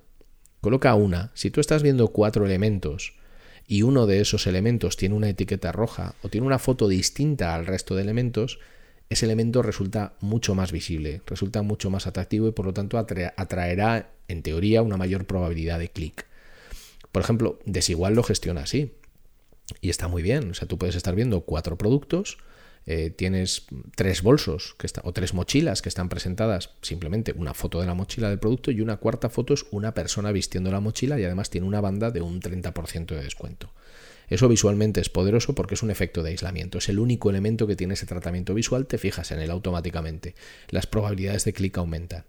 Coloca 0.61 0.94
una. 0.94 1.33
Si 1.35 1.50
tú 1.50 1.61
estás 1.61 1.83
viendo 1.83 2.06
cuatro 2.12 2.46
elementos 2.46 3.18
y 3.70 3.83
uno 3.83 4.09
de 4.09 4.20
esos 4.20 4.48
elementos 4.48 4.96
tiene 4.96 5.14
una 5.14 5.28
etiqueta 5.28 5.70
roja 5.70 6.16
o 6.22 6.28
tiene 6.28 6.44
una 6.44 6.59
foto 6.59 6.88
distinta 6.88 7.54
al 7.54 7.66
resto 7.66 7.94
de 7.94 8.02
elementos, 8.02 8.59
ese 9.11 9.26
elemento 9.26 9.62
resulta 9.62 10.14
mucho 10.18 10.56
más 10.56 10.72
visible, 10.72 11.22
resulta 11.24 11.62
mucho 11.62 11.88
más 11.88 12.09
atractivo 12.09 12.48
y 12.48 12.50
por 12.50 12.66
lo 12.66 12.74
tanto 12.74 12.98
atraerá 12.98 14.11
en 14.26 14.42
teoría 14.42 14.83
una 14.83 14.96
mayor 14.96 15.24
probabilidad 15.24 15.78
de 15.78 15.88
clic. 15.88 16.26
Por 17.12 17.22
ejemplo, 17.22 17.61
Desigual 17.64 18.14
lo 18.14 18.24
gestiona 18.24 18.62
así 18.62 18.92
y 19.80 19.90
está 19.90 20.09
muy 20.09 20.22
bien. 20.22 20.50
O 20.50 20.54
sea, 20.54 20.66
tú 20.66 20.76
puedes 20.76 20.96
estar 20.96 21.14
viendo 21.14 21.42
cuatro 21.42 21.78
productos 21.78 22.38
eh, 22.87 23.11
tienes 23.11 23.66
tres 23.95 24.23
bolsos 24.23 24.75
que 24.79 24.88
o 25.03 25.12
tres 25.12 25.35
mochilas 25.35 25.83
que 25.83 25.88
están 25.88 26.09
presentadas, 26.09 26.71
simplemente 26.83 27.33
una 27.37 27.55
foto 27.55 27.81
de 27.81 27.87
la 27.87 27.95
mochila 27.95 28.29
del 28.29 28.38
producto 28.38 28.71
y 28.71 28.81
una 28.81 28.97
cuarta 28.97 29.29
foto 29.29 29.55
es 29.55 29.66
una 29.71 29.95
persona 29.95 30.33
vistiendo 30.33 30.71
la 30.71 30.81
mochila 30.81 31.19
y 31.21 31.25
además 31.25 31.51
tiene 31.51 31.66
una 31.66 31.81
banda 31.81 32.11
de 32.11 32.21
un 32.21 32.40
30% 32.40 33.07
de 33.07 33.23
descuento. 33.23 33.73
Eso 34.29 34.49
visualmente 34.49 35.01
es 35.01 35.09
poderoso 35.09 35.55
porque 35.55 35.75
es 35.75 35.83
un 35.83 35.90
efecto 35.90 36.23
de 36.23 36.31
aislamiento. 36.31 36.79
Es 36.79 36.88
el 36.88 37.01
único 37.01 37.31
elemento 37.31 37.66
que 37.66 37.75
tiene 37.75 37.95
ese 37.95 38.07
tratamiento 38.07 38.55
visual, 38.55 38.87
te 38.87 38.97
fijas 38.97 39.33
en 39.33 39.40
él 39.40 39.51
automáticamente. 39.51 40.37
Las 40.69 40.87
probabilidades 40.87 41.45
de 41.45 41.53
clic 41.53 41.77
aumentan. 41.79 42.25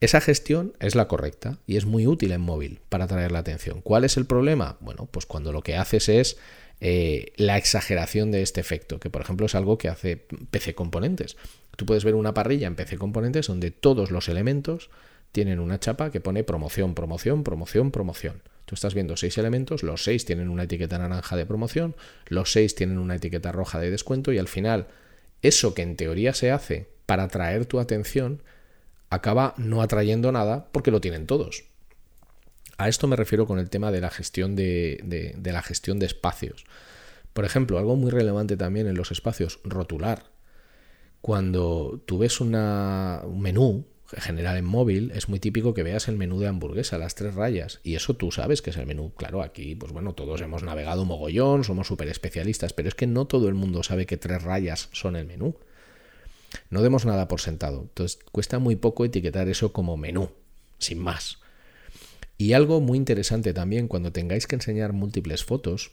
Esa 0.00 0.20
gestión 0.20 0.74
es 0.80 0.94
la 0.94 1.08
correcta 1.08 1.58
y 1.66 1.76
es 1.76 1.86
muy 1.86 2.06
útil 2.06 2.32
en 2.32 2.42
móvil 2.42 2.80
para 2.90 3.04
atraer 3.04 3.32
la 3.32 3.38
atención. 3.38 3.80
¿Cuál 3.80 4.04
es 4.04 4.18
el 4.18 4.26
problema? 4.26 4.76
Bueno, 4.80 5.08
pues 5.10 5.24
cuando 5.24 5.50
lo 5.50 5.62
que 5.62 5.76
haces 5.76 6.10
es 6.10 6.36
eh, 6.80 7.32
la 7.36 7.56
exageración 7.56 8.30
de 8.30 8.42
este 8.42 8.60
efecto, 8.60 9.00
que 9.00 9.10
por 9.10 9.22
ejemplo 9.22 9.46
es 9.46 9.54
algo 9.54 9.78
que 9.78 9.88
hace 9.88 10.16
PC 10.50 10.74
Componentes. 10.74 11.36
Tú 11.76 11.86
puedes 11.86 12.04
ver 12.04 12.14
una 12.14 12.34
parrilla 12.34 12.66
en 12.66 12.76
PC 12.76 12.98
Componentes 12.98 13.46
donde 13.46 13.70
todos 13.70 14.10
los 14.10 14.28
elementos 14.28 14.90
tienen 15.32 15.58
una 15.58 15.80
chapa 15.80 16.10
que 16.10 16.20
pone 16.20 16.44
promoción, 16.44 16.94
promoción, 16.94 17.42
promoción, 17.42 17.90
promoción. 17.90 18.42
Tú 18.66 18.74
estás 18.74 18.94
viendo 18.94 19.16
seis 19.16 19.36
elementos, 19.36 19.82
los 19.82 20.04
seis 20.04 20.24
tienen 20.24 20.48
una 20.48 20.62
etiqueta 20.62 20.98
naranja 20.98 21.36
de 21.36 21.44
promoción, 21.44 21.96
los 22.28 22.52
seis 22.52 22.74
tienen 22.74 22.98
una 22.98 23.16
etiqueta 23.16 23.52
roja 23.52 23.78
de 23.78 23.90
descuento 23.90 24.32
y 24.32 24.38
al 24.38 24.48
final 24.48 24.86
eso 25.42 25.74
que 25.74 25.82
en 25.82 25.96
teoría 25.96 26.32
se 26.32 26.50
hace 26.50 26.88
para 27.06 27.24
atraer 27.24 27.66
tu 27.66 27.78
atención 27.78 28.42
acaba 29.10 29.54
no 29.58 29.82
atrayendo 29.82 30.32
nada 30.32 30.68
porque 30.72 30.90
lo 30.90 31.00
tienen 31.00 31.26
todos. 31.26 31.64
A 32.76 32.88
esto 32.88 33.06
me 33.06 33.16
refiero 33.16 33.46
con 33.46 33.58
el 33.58 33.70
tema 33.70 33.92
de 33.92 34.00
la 34.00 34.10
gestión 34.10 34.56
de, 34.56 35.36
la 35.42 35.62
gestión 35.62 35.98
de 35.98 36.06
espacios. 36.06 36.64
Por 37.32 37.44
ejemplo, 37.44 37.78
algo 37.78 37.96
muy 37.96 38.10
relevante 38.10 38.56
también 38.56 38.86
en 38.86 38.96
los 38.96 39.12
espacios, 39.12 39.60
rotular. 39.64 40.30
Cuando 41.20 42.02
tú 42.06 42.18
ves 42.18 42.40
un 42.40 42.50
menú 43.40 43.86
general 44.18 44.56
en 44.56 44.64
móvil, 44.64 45.12
es 45.14 45.28
muy 45.28 45.40
típico 45.40 45.74
que 45.74 45.82
veas 45.82 46.08
el 46.08 46.16
menú 46.16 46.38
de 46.38 46.46
hamburguesa, 46.46 46.98
las 46.98 47.14
tres 47.14 47.34
rayas, 47.34 47.80
y 47.82 47.94
eso 47.94 48.14
tú 48.14 48.30
sabes 48.30 48.62
que 48.62 48.70
es 48.70 48.76
el 48.76 48.86
menú. 48.86 49.12
Claro, 49.16 49.42
aquí, 49.42 49.74
pues 49.74 49.92
bueno, 49.92 50.14
todos 50.14 50.40
hemos 50.42 50.62
navegado 50.62 51.04
mogollón, 51.04 51.64
somos 51.64 51.86
súper 51.86 52.08
especialistas, 52.08 52.72
pero 52.72 52.88
es 52.88 52.94
que 52.94 53.06
no 53.06 53.26
todo 53.26 53.48
el 53.48 53.54
mundo 53.54 53.82
sabe 53.82 54.06
que 54.06 54.16
tres 54.16 54.42
rayas 54.42 54.88
son 54.92 55.16
el 55.16 55.26
menú. 55.26 55.56
No 56.70 56.82
demos 56.82 57.04
nada 57.04 57.26
por 57.26 57.40
sentado. 57.40 57.82
Entonces, 57.82 58.20
cuesta 58.30 58.58
muy 58.58 58.76
poco 58.76 59.04
etiquetar 59.04 59.48
eso 59.48 59.72
como 59.72 59.96
menú, 59.96 60.30
sin 60.78 60.98
más. 60.98 61.38
Y 62.36 62.52
algo 62.52 62.80
muy 62.80 62.98
interesante 62.98 63.54
también 63.54 63.88
cuando 63.88 64.12
tengáis 64.12 64.46
que 64.46 64.56
enseñar 64.56 64.92
múltiples 64.92 65.44
fotos 65.44 65.92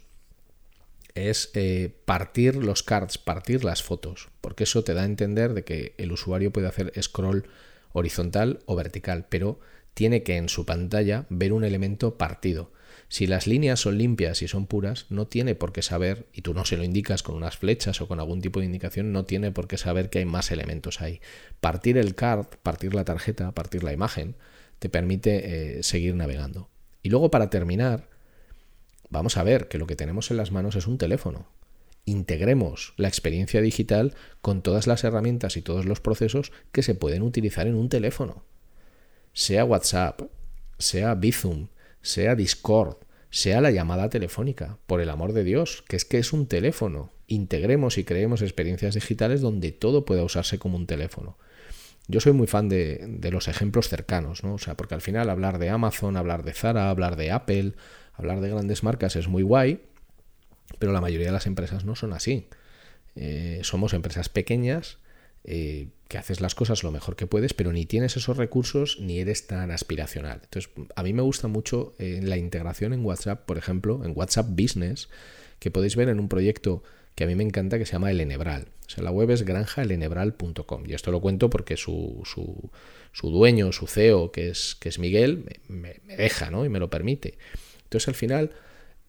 es 1.14 1.52
eh, 1.54 1.94
partir 2.06 2.56
los 2.56 2.84
cards, 2.84 3.18
partir 3.18 3.64
las 3.64 3.84
fotos, 3.84 4.30
porque 4.40 4.64
eso 4.64 4.84
te 4.84 4.94
da 4.94 5.02
a 5.02 5.06
entender 5.06 5.54
de 5.54 5.64
que 5.64 5.94
el 5.98 6.12
usuario 6.12 6.52
puede 6.52 6.68
hacer 6.68 6.92
scroll 7.02 7.48
horizontal 7.94 8.60
o 8.66 8.76
vertical, 8.76 9.26
pero 9.30 9.60
tiene 9.94 10.24
que 10.24 10.38
en 10.38 10.50
su 10.50 10.66
pantalla 10.66 11.26
ver 11.30 11.54
un 11.54 11.64
elemento 11.64 12.18
partido. 12.18 12.72
Si 13.10 13.28
las 13.28 13.46
líneas 13.46 13.82
son 13.82 13.98
limpias 13.98 14.42
y 14.42 14.48
son 14.48 14.68
puras, 14.68 15.06
no 15.10 15.28
tiene 15.28 15.54
por 15.54 15.74
qué 15.74 15.82
saber, 15.82 16.28
y 16.34 16.44
tú 16.44 16.54
no 16.54 16.64
se 16.64 16.78
lo 16.78 16.84
indicas 16.84 17.24
con 17.24 17.36
unas 17.36 17.58
flechas 17.58 18.00
o 18.00 18.08
con 18.08 18.22
algún 18.22 18.40
tipo 18.40 18.62
de 18.62 18.66
indicación, 18.66 19.12
no 19.12 19.26
tiene 19.26 19.52
por 19.52 19.68
qué 19.68 19.78
saber 19.78 20.10
que 20.10 20.20
hay 20.20 20.26
más 20.26 20.50
elementos 20.50 21.02
ahí. 21.02 21.20
Partir 21.60 21.98
el 21.98 22.16
card, 22.16 22.48
partir 22.64 22.94
la 22.94 23.04
tarjeta, 23.04 23.52
partir 23.52 23.84
la 23.84 23.92
imagen, 23.92 24.36
te 24.82 24.90
permite 24.90 25.78
eh, 25.78 25.84
seguir 25.84 26.16
navegando. 26.16 26.68
Y 27.04 27.10
luego 27.12 27.30
para 27.30 27.52
terminar, 27.52 28.10
vamos 29.12 29.38
a 29.38 29.44
ver 29.44 29.68
que 29.68 29.78
lo 29.78 29.86
que 29.86 29.96
tenemos 29.96 30.32
en 30.32 30.38
las 30.38 30.52
manos 30.52 30.76
es 30.76 30.88
un 30.88 30.98
teléfono. 30.98 31.48
Integremos 32.04 32.96
la 32.98 33.08
experiencia 33.08 33.62
digital 33.62 34.16
con 34.42 34.64
todas 34.64 34.88
las 34.88 35.04
herramientas 35.04 35.56
y 35.56 35.62
todos 35.62 35.86
los 35.86 36.02
procesos 36.02 36.52
que 36.72 36.82
se 36.82 36.96
pueden 36.96 37.22
utilizar 37.22 37.68
en 37.68 37.76
un 37.76 37.90
teléfono. 37.90 38.44
Sea 39.34 39.66
WhatsApp, 39.66 40.24
sea 40.80 41.14
Bizum, 41.14 41.68
sea 42.02 42.34
Discord, 42.34 42.98
sea 43.30 43.62
la 43.62 43.70
llamada 43.70 44.10
telefónica, 44.10 44.80
por 44.88 45.00
el 45.00 45.12
amor 45.12 45.34
de 45.34 45.44
Dios, 45.44 45.84
que 45.88 45.96
es 45.96 46.06
que 46.06 46.18
es 46.18 46.34
un 46.34 46.48
teléfono. 46.48 47.12
Integremos 47.28 48.00
y 48.00 48.04
creemos 48.04 48.42
experiencias 48.42 48.96
digitales 48.96 49.42
donde 49.42 49.72
todo 49.72 50.06
pueda 50.06 50.24
usarse 50.24 50.58
como 50.58 50.76
un 50.76 50.88
teléfono. 50.88 51.38
Yo 52.08 52.20
soy 52.20 52.34
muy 52.34 52.48
fan 52.48 52.68
de, 52.68 53.30
los 53.32 53.48
ejemplos 53.48 53.88
cercanos, 53.88 54.44
¿no? 54.44 54.56
O 54.56 54.58
sea, 54.58 54.76
porque 54.76 54.96
al 54.96 55.02
final 55.02 55.30
hablar 55.30 55.60
de 55.60 55.70
Amazon, 55.70 56.18
hablar 56.18 56.44
de 56.44 56.54
Zara, 56.54 56.90
hablar 56.90 57.16
de 57.16 57.32
Apple, 57.32 57.74
hablar 58.14 58.42
de 58.42 58.50
grandes 58.50 58.84
marcas 58.84 59.16
es 59.16 59.28
muy 59.28 59.44
guay, 59.44 59.82
pero 60.80 60.92
la 60.92 61.02
mayoría 61.02 61.28
de 61.28 61.34
las 61.34 61.48
empresas 61.48 61.86
no 61.86 61.96
son 61.96 62.14
así. 62.14 62.48
Eh, 63.16 63.60
somos 63.64 63.94
empresas 63.94 64.30
pequeñas 64.30 64.98
eh, 65.44 65.90
que 66.08 66.18
haces 66.18 66.40
las 66.40 66.56
cosas 66.56 66.84
lo 66.84 66.92
mejor 66.92 67.16
que 67.16 67.28
puedes, 67.28 67.54
pero 67.54 67.72
ni 67.72 67.86
tienes 67.86 68.18
esos 68.18 68.38
recursos 68.38 68.98
ni 69.00 69.20
eres 69.20 69.48
tan 69.48 69.72
aspiracional. 69.72 70.42
Entonces, 70.44 70.72
a 70.96 71.04
mí 71.04 71.14
me 71.14 71.22
gusta 71.22 71.48
mucho 71.48 71.94
eh, 72.00 72.20
la 72.22 72.38
integración 72.38 72.94
en 72.94 73.06
WhatsApp, 73.06 73.46
por 73.46 73.58
ejemplo, 73.58 74.04
en 74.04 74.14
WhatsApp 74.16 74.48
Business, 74.50 75.10
que 75.60 75.72
podéis 75.72 75.96
ver 75.96 76.10
en 76.10 76.20
un 76.20 76.28
proyecto 76.28 76.84
que 77.16 77.24
a 77.24 77.28
mí 77.28 77.36
me 77.36 77.44
encanta 77.44 77.78
que 77.78 77.86
se 77.86 77.94
llama 77.94 78.12
El 78.12 78.22
Enebral. 78.22 78.68
La 78.98 79.12
web 79.12 79.30
es 79.32 79.44
granjaelenebral.com. 79.44 80.84
Y 80.86 80.94
esto 80.94 81.12
lo 81.12 81.22
cuento 81.22 81.50
porque 81.50 81.78
su, 81.78 82.24
su, 82.26 83.32
dueño, 83.32 83.72
su 83.72 83.88
CEO, 83.88 84.32
que 84.32 84.50
es, 84.50 84.76
que 84.76 84.90
es 84.90 85.00
Miguel, 85.00 85.46
me, 85.68 86.02
deja 86.18 86.52
¿no? 86.52 86.66
y 86.66 86.70
me 86.70 86.80
lo 86.80 86.90
permite. 86.90 87.38
Entonces, 87.84 88.10
al 88.10 88.16
final, 88.16 88.52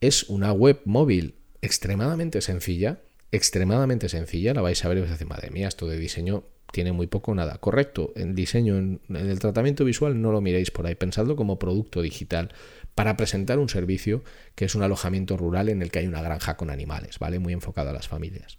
es 0.01 0.25
una 0.25 0.53
web 0.53 0.81
móvil 0.85 1.35
extremadamente 1.63 2.41
sencilla, 2.41 3.01
extremadamente 3.31 4.09
sencilla, 4.09 4.55
la 4.55 4.63
vais 4.63 4.85
a 4.85 4.89
ver 4.89 4.99
y 4.99 5.01
vais 5.01 5.11
a 5.11 5.15
decir, 5.15 5.29
madre 5.29 5.51
mía, 5.51 5.69
esto 5.69 5.89
de 5.89 5.97
diseño 5.97 6.45
tiene 6.73 6.93
muy 6.93 7.07
poco 7.07 7.35
nada. 7.35 7.59
Correcto, 7.59 8.13
en 8.17 8.35
diseño, 8.35 8.77
en, 8.79 9.01
el 9.09 9.39
tratamiento 9.39 9.85
visual 9.85 10.21
no 10.21 10.33
lo 10.33 10.41
miréis 10.41 10.71
por 10.71 10.87
ahí, 10.87 10.95
pensadlo 10.95 11.37
como 11.37 11.59
producto 11.59 12.03
digital 12.03 12.51
para 12.95 13.17
presentar 13.17 13.59
un 13.59 13.69
servicio 13.69 14.23
que 14.55 14.65
es 14.65 14.75
un 14.75 14.83
alojamiento 14.83 15.37
rural 15.37 15.69
en 15.69 15.83
el 15.83 15.91
que 15.91 16.01
hay 16.01 16.07
una 16.07 16.23
granja 16.23 16.57
con 16.57 16.71
animales, 16.71 17.19
¿vale? 17.19 17.39
Muy 17.39 17.53
enfocado 17.53 17.91
a 17.91 17.93
las 17.93 18.09
familias. 18.09 18.59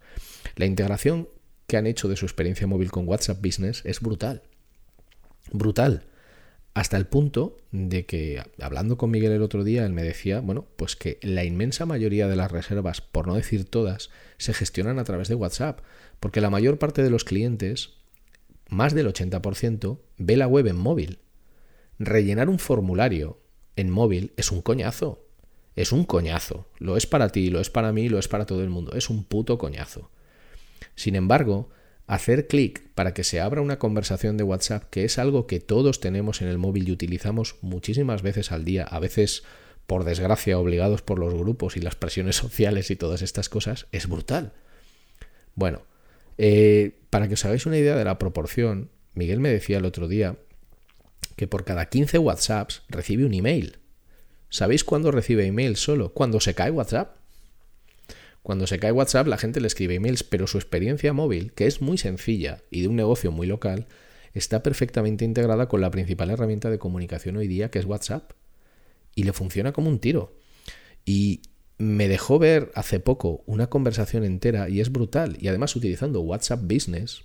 La 0.56 0.66
integración 0.66 1.30
que 1.68 1.78
han 1.78 1.88
hecho 1.88 2.08
de 2.08 2.16
su 2.16 2.26
experiencia 2.26 2.68
móvil 2.68 2.92
con 2.92 3.08
WhatsApp 3.08 3.44
Business 3.44 3.82
es 3.86 4.00
brutal. 4.00 4.44
Brutal. 5.52 6.04
Hasta 6.74 6.98
el 6.98 7.06
punto 7.06 7.58
de 7.72 8.08
que, 8.08 8.42
hablando 8.60 8.98
con 8.98 9.12
Miguel 9.12 9.32
el 9.32 9.44
otro 9.44 9.64
día, 9.64 9.86
él 9.86 9.94
me 9.94 10.02
decía, 10.02 10.40
bueno, 10.40 10.66
pues 10.76 10.96
que 10.96 11.20
la 11.22 11.44
inmensa 11.44 11.86
mayoría 11.86 12.28
de 12.28 12.36
las 12.36 12.52
reservas, 12.52 13.00
por 13.00 13.28
no 13.28 13.36
decir 13.36 13.66
todas, 13.66 14.10
se 14.38 14.56
gestionan 14.56 14.98
a 14.98 15.04
través 15.04 15.28
de 15.28 15.36
WhatsApp, 15.36 15.82
porque 16.20 16.42
la 16.42 16.50
mayor 16.50 16.80
parte 16.80 17.04
de 17.04 17.12
los 17.12 17.26
clientes, 17.26 17.92
más 18.70 18.96
del 18.96 19.08
80%, 19.08 20.00
ve 20.18 20.36
la 20.36 20.48
web 20.48 20.66
en 20.66 20.78
móvil. 20.78 21.20
Rellenar 22.00 22.50
un 22.50 22.58
formulario 22.58 23.43
en 23.76 23.90
móvil 23.90 24.34
es 24.38 24.52
un 24.52 24.62
coñazo. 24.62 25.26
Es 25.76 25.92
un 25.92 26.06
coñazo. 26.06 26.68
Lo 26.78 26.98
es 26.98 27.08
para 27.08 27.30
ti, 27.30 27.50
lo 27.50 27.60
es 27.60 27.70
para 27.70 27.92
mí, 27.92 28.10
lo 28.10 28.20
es 28.20 28.28
para 28.28 28.46
todo 28.46 28.64
el 28.64 28.70
mundo. 28.70 28.94
Es 28.94 29.10
un 29.10 29.24
puto 29.24 29.58
coñazo. 29.58 30.12
Sin 30.96 31.16
embargo, 31.16 31.70
hacer 32.06 32.48
clic 32.48 32.84
para 32.94 33.14
que 33.14 33.24
se 33.24 33.40
abra 33.40 33.62
una 33.62 33.80
conversación 33.80 34.38
de 34.38 34.44
WhatsApp, 34.44 34.90
que 34.90 35.06
es 35.06 35.18
algo 35.18 35.48
que 35.48 35.60
todos 35.60 36.00
tenemos 36.00 36.42
en 36.42 36.48
el 36.48 36.58
móvil 36.58 36.88
y 36.88 36.92
utilizamos 36.92 37.56
muchísimas 37.62 38.22
veces 38.22 38.52
al 38.52 38.66
día, 38.66 38.84
a 38.84 39.00
veces 39.00 39.44
por 39.88 40.04
desgracia 40.04 40.60
obligados 40.60 41.02
por 41.02 41.20
los 41.20 41.34
grupos 41.34 41.76
y 41.76 41.82
las 41.82 41.96
presiones 41.96 42.36
sociales 42.38 42.92
y 42.92 42.96
todas 42.96 43.22
estas 43.22 43.50
cosas, 43.50 43.88
es 43.92 44.08
brutal. 44.08 44.54
Bueno, 45.56 45.84
eh, 46.38 47.00
para 47.10 47.28
que 47.28 47.36
os 47.36 47.46
hagáis 47.46 47.66
una 47.66 47.78
idea 47.78 47.96
de 47.96 48.06
la 48.06 48.20
proporción, 48.20 48.90
Miguel 49.14 49.40
me 49.40 49.50
decía 49.50 49.78
el 49.78 49.86
otro 49.86 50.08
día 50.08 50.38
que 51.36 51.48
por 51.48 51.66
cada 51.66 51.90
15 51.90 52.18
WhatsApps 52.18 52.84
recibe 52.90 53.26
un 53.26 53.34
email. 53.34 53.80
¿Sabéis 54.50 54.84
cuándo 54.84 55.12
recibe 55.12 55.46
email 55.46 55.76
solo? 55.76 56.14
Cuando 56.14 56.40
se 56.40 56.54
cae 56.54 56.72
WhatsApp. 56.72 57.18
Cuando 58.44 58.68
se 58.68 58.78
cae 58.78 58.92
WhatsApp 58.92 59.28
la 59.28 59.38
gente 59.38 59.62
le 59.62 59.68
escribe 59.68 59.96
emails, 59.96 60.24
pero 60.24 60.48
su 60.48 60.58
experiencia 60.58 61.14
móvil, 61.14 61.54
que 61.54 61.66
es 61.66 61.82
muy 61.82 61.98
sencilla 61.98 62.62
y 62.70 62.82
de 62.82 62.88
un 62.88 62.96
negocio 62.96 63.32
muy 63.32 63.48
local, 63.48 63.88
está 64.34 64.62
perfectamente 64.62 65.26
integrada 65.26 65.68
con 65.68 65.82
la 65.82 65.92
principal 65.92 66.30
herramienta 66.30 66.70
de 66.70 66.80
comunicación 66.80 67.38
hoy 67.38 67.48
día, 67.48 67.72
que 67.72 67.80
es 67.80 67.86
WhatsApp. 67.86 68.32
Y 69.16 69.24
le 69.24 69.34
funciona 69.34 69.74
como 69.74 69.90
un 69.90 70.00
tiro. 70.00 70.36
Y 71.06 71.42
me 71.78 72.08
dejó 72.08 72.40
ver 72.40 72.72
hace 72.76 73.00
poco 73.00 73.44
una 73.46 73.68
conversación 73.68 74.24
entera 74.24 74.70
y 74.70 74.82
es 74.82 74.92
brutal. 74.92 75.38
Y 75.40 75.48
además 75.48 75.76
utilizando 75.76 76.22
WhatsApp 76.22 76.62
Business 76.64 77.24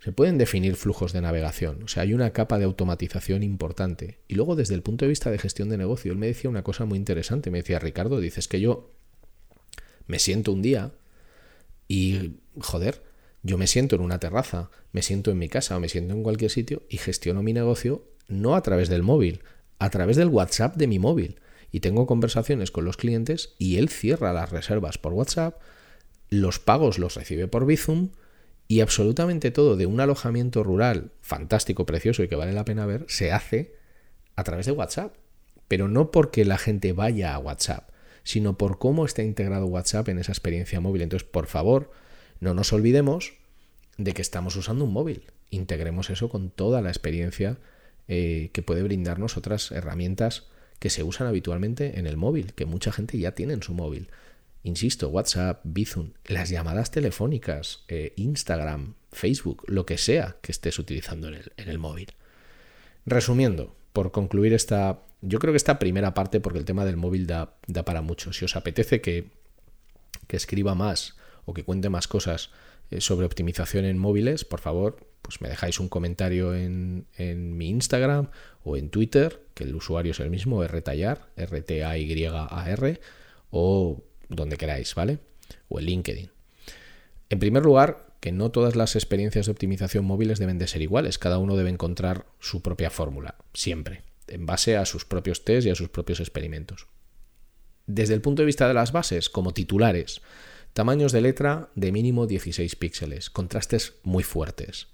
se 0.00 0.12
pueden 0.12 0.38
definir 0.38 0.76
flujos 0.76 1.12
de 1.12 1.20
navegación. 1.20 1.82
O 1.82 1.88
sea, 1.88 2.02
hay 2.02 2.14
una 2.14 2.30
capa 2.32 2.58
de 2.58 2.64
automatización 2.64 3.42
importante. 3.42 4.18
Y 4.28 4.34
luego 4.34 4.56
desde 4.56 4.74
el 4.74 4.82
punto 4.82 5.04
de 5.04 5.08
vista 5.08 5.30
de 5.30 5.38
gestión 5.38 5.68
de 5.68 5.78
negocio, 5.78 6.12
él 6.12 6.18
me 6.18 6.26
decía 6.26 6.50
una 6.50 6.62
cosa 6.62 6.84
muy 6.84 6.98
interesante. 6.98 7.50
Me 7.50 7.58
decía, 7.58 7.78
Ricardo, 7.78 8.20
dices 8.20 8.46
que 8.48 8.60
yo 8.60 8.92
me 10.06 10.18
siento 10.18 10.52
un 10.52 10.62
día 10.62 10.92
y, 11.88 12.36
joder, 12.60 13.02
yo 13.42 13.58
me 13.58 13.66
siento 13.66 13.96
en 13.96 14.02
una 14.02 14.20
terraza, 14.20 14.70
me 14.92 15.02
siento 15.02 15.30
en 15.30 15.38
mi 15.38 15.48
casa 15.48 15.76
o 15.76 15.80
me 15.80 15.88
siento 15.88 16.14
en 16.14 16.22
cualquier 16.22 16.50
sitio 16.50 16.82
y 16.88 16.98
gestiono 16.98 17.42
mi 17.42 17.52
negocio 17.52 18.04
no 18.28 18.54
a 18.54 18.62
través 18.62 18.88
del 18.88 19.02
móvil, 19.02 19.42
a 19.78 19.90
través 19.90 20.16
del 20.16 20.28
WhatsApp 20.28 20.76
de 20.76 20.86
mi 20.86 20.98
móvil. 20.98 21.40
Y 21.72 21.80
tengo 21.80 22.06
conversaciones 22.06 22.70
con 22.70 22.84
los 22.84 22.96
clientes 22.96 23.54
y 23.58 23.76
él 23.76 23.88
cierra 23.88 24.32
las 24.32 24.50
reservas 24.50 24.98
por 24.98 25.12
WhatsApp, 25.12 25.60
los 26.28 26.58
pagos 26.58 26.98
los 26.98 27.14
recibe 27.14 27.48
por 27.48 27.66
Bizum 27.66 28.10
y 28.68 28.80
absolutamente 28.80 29.50
todo 29.50 29.76
de 29.76 29.86
un 29.86 30.00
alojamiento 30.00 30.64
rural 30.64 31.12
fantástico, 31.20 31.86
precioso 31.86 32.22
y 32.22 32.28
que 32.28 32.36
vale 32.36 32.52
la 32.52 32.64
pena 32.64 32.86
ver, 32.86 33.04
se 33.08 33.32
hace 33.32 33.74
a 34.34 34.44
través 34.44 34.66
de 34.66 34.72
WhatsApp. 34.72 35.14
Pero 35.68 35.88
no 35.88 36.10
porque 36.10 36.44
la 36.44 36.58
gente 36.58 36.92
vaya 36.92 37.34
a 37.34 37.38
WhatsApp, 37.38 37.90
sino 38.22 38.56
por 38.56 38.78
cómo 38.78 39.04
está 39.04 39.22
integrado 39.22 39.66
WhatsApp 39.66 40.08
en 40.08 40.18
esa 40.18 40.32
experiencia 40.32 40.80
móvil. 40.80 41.02
Entonces, 41.02 41.28
por 41.28 41.46
favor, 41.46 41.90
no 42.40 42.54
nos 42.54 42.72
olvidemos 42.72 43.34
de 43.98 44.12
que 44.12 44.22
estamos 44.22 44.54
usando 44.56 44.84
un 44.84 44.92
móvil. 44.92 45.24
Integremos 45.50 46.10
eso 46.10 46.28
con 46.28 46.50
toda 46.50 46.82
la 46.82 46.88
experiencia 46.88 47.58
eh, 48.08 48.50
que 48.52 48.62
puede 48.62 48.82
brindarnos 48.82 49.36
otras 49.36 49.72
herramientas 49.72 50.46
que 50.78 50.90
se 50.90 51.02
usan 51.02 51.26
habitualmente 51.26 51.98
en 51.98 52.06
el 52.06 52.16
móvil, 52.16 52.52
que 52.52 52.66
mucha 52.66 52.92
gente 52.92 53.18
ya 53.18 53.32
tiene 53.32 53.54
en 53.54 53.62
su 53.62 53.74
móvil. 53.74 54.08
Insisto, 54.66 55.08
WhatsApp, 55.08 55.60
Bizum, 55.62 56.10
las 56.24 56.50
llamadas 56.50 56.90
telefónicas, 56.90 57.84
eh, 57.86 58.12
Instagram, 58.16 58.94
Facebook, 59.12 59.62
lo 59.68 59.86
que 59.86 59.96
sea 59.96 60.36
que 60.42 60.50
estés 60.50 60.80
utilizando 60.80 61.28
en 61.28 61.34
el, 61.34 61.52
en 61.56 61.80
móvil. 61.80 62.08
Resumiendo, 63.04 63.76
por 63.92 64.10
concluir 64.10 64.52
esta 64.52 65.02
yo 65.22 65.38
creo 65.38 65.52
que 65.52 65.56
esta 65.56 65.78
primera 65.78 66.14
parte, 66.14 66.40
porque 66.40 66.58
el 66.58 66.64
tema 66.64 66.84
del 66.84 66.96
móvil 66.96 67.26
da, 67.26 67.56
para 67.84 68.02
mucho. 68.02 68.32
Si 68.32 68.44
os 68.44 68.56
apetece 68.56 69.00
que, 69.00 69.30
escriba 70.28 70.74
más 70.74 71.16
o 71.44 71.54
que 71.54 71.62
cuente 71.64 71.88
más 71.88 72.08
cosas 72.08 72.50
eh, 72.90 73.00
sobre 73.00 73.24
optimización 73.24 73.84
en 73.84 73.98
móviles, 73.98 74.44
por 74.44 74.60
favor, 74.60 75.06
pues 75.22 75.40
me 75.40 75.48
dejáis 75.48 75.80
un 75.80 75.88
comentario 75.88 76.54
en, 76.54 77.06
mi 77.56 77.68
Instagram 77.70 78.30
o 78.64 78.76
en 78.76 78.90
Twitter, 78.90 79.40
que 79.54 79.64
el 79.64 79.74
usuario 79.74 80.10
es 80.10 80.20
el 80.20 80.30
mismo, 80.30 80.62
rtallar, 80.64 81.28
R-T-A-Y-A-R, 81.36 83.00
o 83.50 84.04
donde 84.28 84.56
queráis, 84.56 84.94
¿vale? 84.94 85.18
O 85.68 85.78
en 85.78 85.86
LinkedIn. 85.86 86.30
En 87.28 87.38
primer 87.38 87.64
lugar, 87.64 88.06
que 88.20 88.32
no 88.32 88.50
todas 88.50 88.76
las 88.76 88.96
experiencias 88.96 89.46
de 89.46 89.52
optimización 89.52 90.04
móviles 90.04 90.38
deben 90.38 90.58
de 90.58 90.68
ser 90.68 90.82
iguales, 90.82 91.18
cada 91.18 91.38
uno 91.38 91.56
debe 91.56 91.70
encontrar 91.70 92.26
su 92.40 92.62
propia 92.62 92.90
fórmula, 92.90 93.36
siempre 93.52 94.02
en 94.28 94.46
base 94.46 94.76
a 94.76 94.84
sus 94.84 95.04
propios 95.04 95.44
test 95.44 95.66
y 95.66 95.70
a 95.70 95.74
sus 95.74 95.88
propios 95.88 96.20
experimentos. 96.20 96.86
Desde 97.86 98.14
el 98.14 98.20
punto 98.20 98.42
de 98.42 98.46
vista 98.46 98.66
de 98.66 98.74
las 98.74 98.92
bases, 98.92 99.30
como 99.30 99.54
titulares, 99.54 100.20
tamaños 100.72 101.12
de 101.12 101.20
letra 101.20 101.70
de 101.74 101.92
mínimo 101.92 102.26
16 102.26 102.76
píxeles, 102.76 103.30
contrastes 103.30 103.94
muy 104.02 104.24
fuertes. 104.24 104.88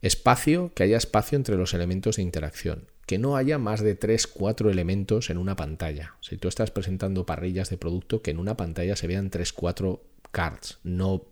Espacio, 0.00 0.72
que 0.74 0.84
haya 0.84 0.96
espacio 0.96 1.36
entre 1.36 1.56
los 1.56 1.74
elementos 1.74 2.16
de 2.16 2.22
interacción, 2.22 2.86
que 3.10 3.18
no 3.18 3.36
haya 3.36 3.58
más 3.58 3.80
de 3.80 3.98
3-4 3.98 4.70
elementos 4.70 5.30
en 5.30 5.38
una 5.38 5.56
pantalla. 5.56 6.14
Si 6.20 6.36
tú 6.36 6.46
estás 6.46 6.70
presentando 6.70 7.26
parrillas 7.26 7.68
de 7.68 7.76
producto, 7.76 8.22
que 8.22 8.30
en 8.30 8.38
una 8.38 8.56
pantalla 8.56 8.94
se 8.94 9.08
vean 9.08 9.32
3-4 9.32 9.98
cards, 10.30 10.78
no 10.84 11.24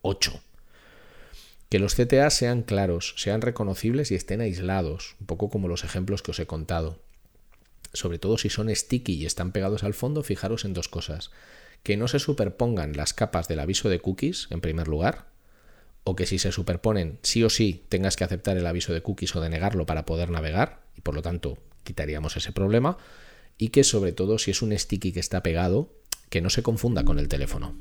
8. 0.00 0.40
Que 1.68 1.78
los 1.80 1.94
CTA 1.94 2.30
sean 2.30 2.62
claros, 2.62 3.12
sean 3.18 3.42
reconocibles 3.42 4.10
y 4.10 4.14
estén 4.14 4.40
aislados, 4.40 5.16
un 5.20 5.26
poco 5.26 5.50
como 5.50 5.68
los 5.68 5.84
ejemplos 5.84 6.22
que 6.22 6.30
os 6.30 6.40
he 6.40 6.46
contado. 6.46 6.98
Sobre 7.92 8.18
todo 8.18 8.38
si 8.38 8.48
son 8.48 8.74
sticky 8.74 9.12
y 9.12 9.26
están 9.26 9.52
pegados 9.52 9.84
al 9.84 9.92
fondo, 9.92 10.22
fijaros 10.22 10.64
en 10.64 10.72
dos 10.72 10.88
cosas. 10.88 11.30
Que 11.82 11.98
no 11.98 12.08
se 12.08 12.20
superpongan 12.20 12.96
las 12.96 13.12
capas 13.12 13.48
del 13.48 13.60
aviso 13.60 13.90
de 13.90 14.00
cookies, 14.00 14.46
en 14.48 14.62
primer 14.62 14.88
lugar, 14.88 15.26
o 16.08 16.16
que 16.16 16.24
si 16.24 16.38
se 16.38 16.52
superponen, 16.52 17.18
sí 17.22 17.44
o 17.44 17.50
sí 17.50 17.84
tengas 17.90 18.16
que 18.16 18.24
aceptar 18.24 18.56
el 18.56 18.66
aviso 18.66 18.94
de 18.94 19.02
cookies 19.02 19.36
o 19.36 19.42
denegarlo 19.42 19.84
para 19.84 20.06
poder 20.06 20.30
navegar, 20.30 20.80
y 20.96 21.02
por 21.02 21.14
lo 21.14 21.20
tanto 21.20 21.58
quitaríamos 21.84 22.34
ese 22.38 22.50
problema, 22.50 22.96
y 23.58 23.68
que 23.68 23.84
sobre 23.84 24.12
todo 24.12 24.38
si 24.38 24.52
es 24.52 24.62
un 24.62 24.76
sticky 24.76 25.12
que 25.12 25.20
está 25.20 25.42
pegado, 25.42 25.92
que 26.30 26.40
no 26.40 26.48
se 26.48 26.62
confunda 26.62 27.04
con 27.04 27.18
el 27.18 27.28
teléfono. 27.28 27.76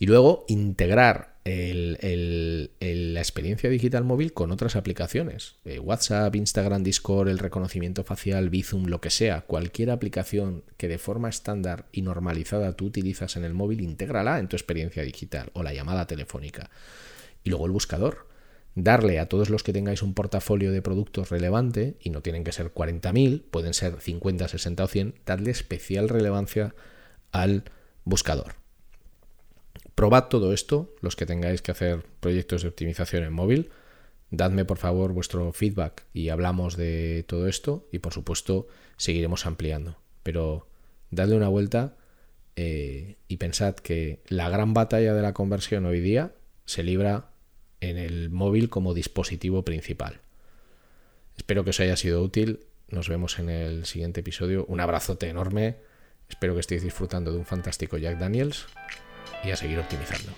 Y 0.00 0.06
luego 0.06 0.46
integrar 0.48 1.36
la 1.44 3.20
experiencia 3.20 3.68
digital 3.68 4.02
móvil 4.02 4.32
con 4.32 4.50
otras 4.50 4.74
aplicaciones. 4.74 5.56
Eh, 5.66 5.78
WhatsApp, 5.78 6.34
Instagram, 6.34 6.82
Discord, 6.82 7.28
el 7.28 7.38
reconocimiento 7.38 8.02
facial, 8.02 8.48
Bizum, 8.48 8.86
lo 8.86 9.02
que 9.02 9.10
sea. 9.10 9.42
Cualquier 9.42 9.90
aplicación 9.90 10.64
que 10.78 10.88
de 10.88 10.96
forma 10.96 11.28
estándar 11.28 11.84
y 11.92 12.00
normalizada 12.00 12.72
tú 12.72 12.86
utilizas 12.86 13.36
en 13.36 13.44
el 13.44 13.52
móvil, 13.52 13.82
intégrala 13.82 14.38
en 14.38 14.48
tu 14.48 14.56
experiencia 14.56 15.02
digital 15.02 15.50
o 15.52 15.62
la 15.62 15.74
llamada 15.74 16.06
telefónica. 16.06 16.70
Y 17.44 17.50
luego 17.50 17.66
el 17.66 17.72
buscador. 17.72 18.26
Darle 18.74 19.18
a 19.18 19.28
todos 19.28 19.50
los 19.50 19.62
que 19.62 19.74
tengáis 19.74 20.02
un 20.02 20.14
portafolio 20.14 20.72
de 20.72 20.80
productos 20.80 21.28
relevante, 21.28 21.96
y 22.00 22.08
no 22.08 22.22
tienen 22.22 22.44
que 22.44 22.52
ser 22.52 22.72
40.000, 22.72 23.42
pueden 23.50 23.74
ser 23.74 24.00
50, 24.00 24.48
60 24.48 24.82
o 24.82 24.86
100, 24.86 25.14
darle 25.26 25.50
especial 25.50 26.08
relevancia 26.08 26.74
al 27.32 27.64
buscador. 28.04 28.59
Probad 29.94 30.24
todo 30.28 30.52
esto, 30.52 30.94
los 31.00 31.16
que 31.16 31.26
tengáis 31.26 31.62
que 31.62 31.72
hacer 31.72 32.04
proyectos 32.20 32.62
de 32.62 32.68
optimización 32.68 33.24
en 33.24 33.32
móvil. 33.32 33.70
Dadme 34.30 34.64
por 34.64 34.78
favor 34.78 35.12
vuestro 35.12 35.52
feedback 35.52 36.04
y 36.12 36.28
hablamos 36.28 36.76
de 36.76 37.24
todo 37.26 37.48
esto 37.48 37.88
y 37.90 37.98
por 37.98 38.12
supuesto 38.12 38.68
seguiremos 38.96 39.44
ampliando. 39.46 39.98
Pero 40.22 40.68
dadle 41.10 41.36
una 41.36 41.48
vuelta 41.48 41.96
eh, 42.56 43.16
y 43.26 43.36
pensad 43.38 43.74
que 43.74 44.22
la 44.28 44.48
gran 44.48 44.72
batalla 44.72 45.14
de 45.14 45.22
la 45.22 45.34
conversión 45.34 45.84
hoy 45.86 46.00
día 46.00 46.34
se 46.64 46.82
libra 46.82 47.30
en 47.80 47.98
el 47.98 48.30
móvil 48.30 48.68
como 48.68 48.94
dispositivo 48.94 49.64
principal. 49.64 50.20
Espero 51.36 51.64
que 51.64 51.70
os 51.70 51.80
haya 51.80 51.96
sido 51.96 52.22
útil. 52.22 52.60
Nos 52.88 53.08
vemos 53.08 53.38
en 53.38 53.48
el 53.48 53.86
siguiente 53.86 54.20
episodio. 54.20 54.64
Un 54.66 54.80
abrazote 54.80 55.28
enorme. 55.28 55.78
Espero 56.28 56.54
que 56.54 56.60
estéis 56.60 56.82
disfrutando 56.82 57.32
de 57.32 57.38
un 57.38 57.46
fantástico 57.46 57.98
Jack 57.98 58.18
Daniels 58.18 58.66
y 59.44 59.50
a 59.50 59.56
seguir 59.56 59.78
optimizando. 59.78 60.32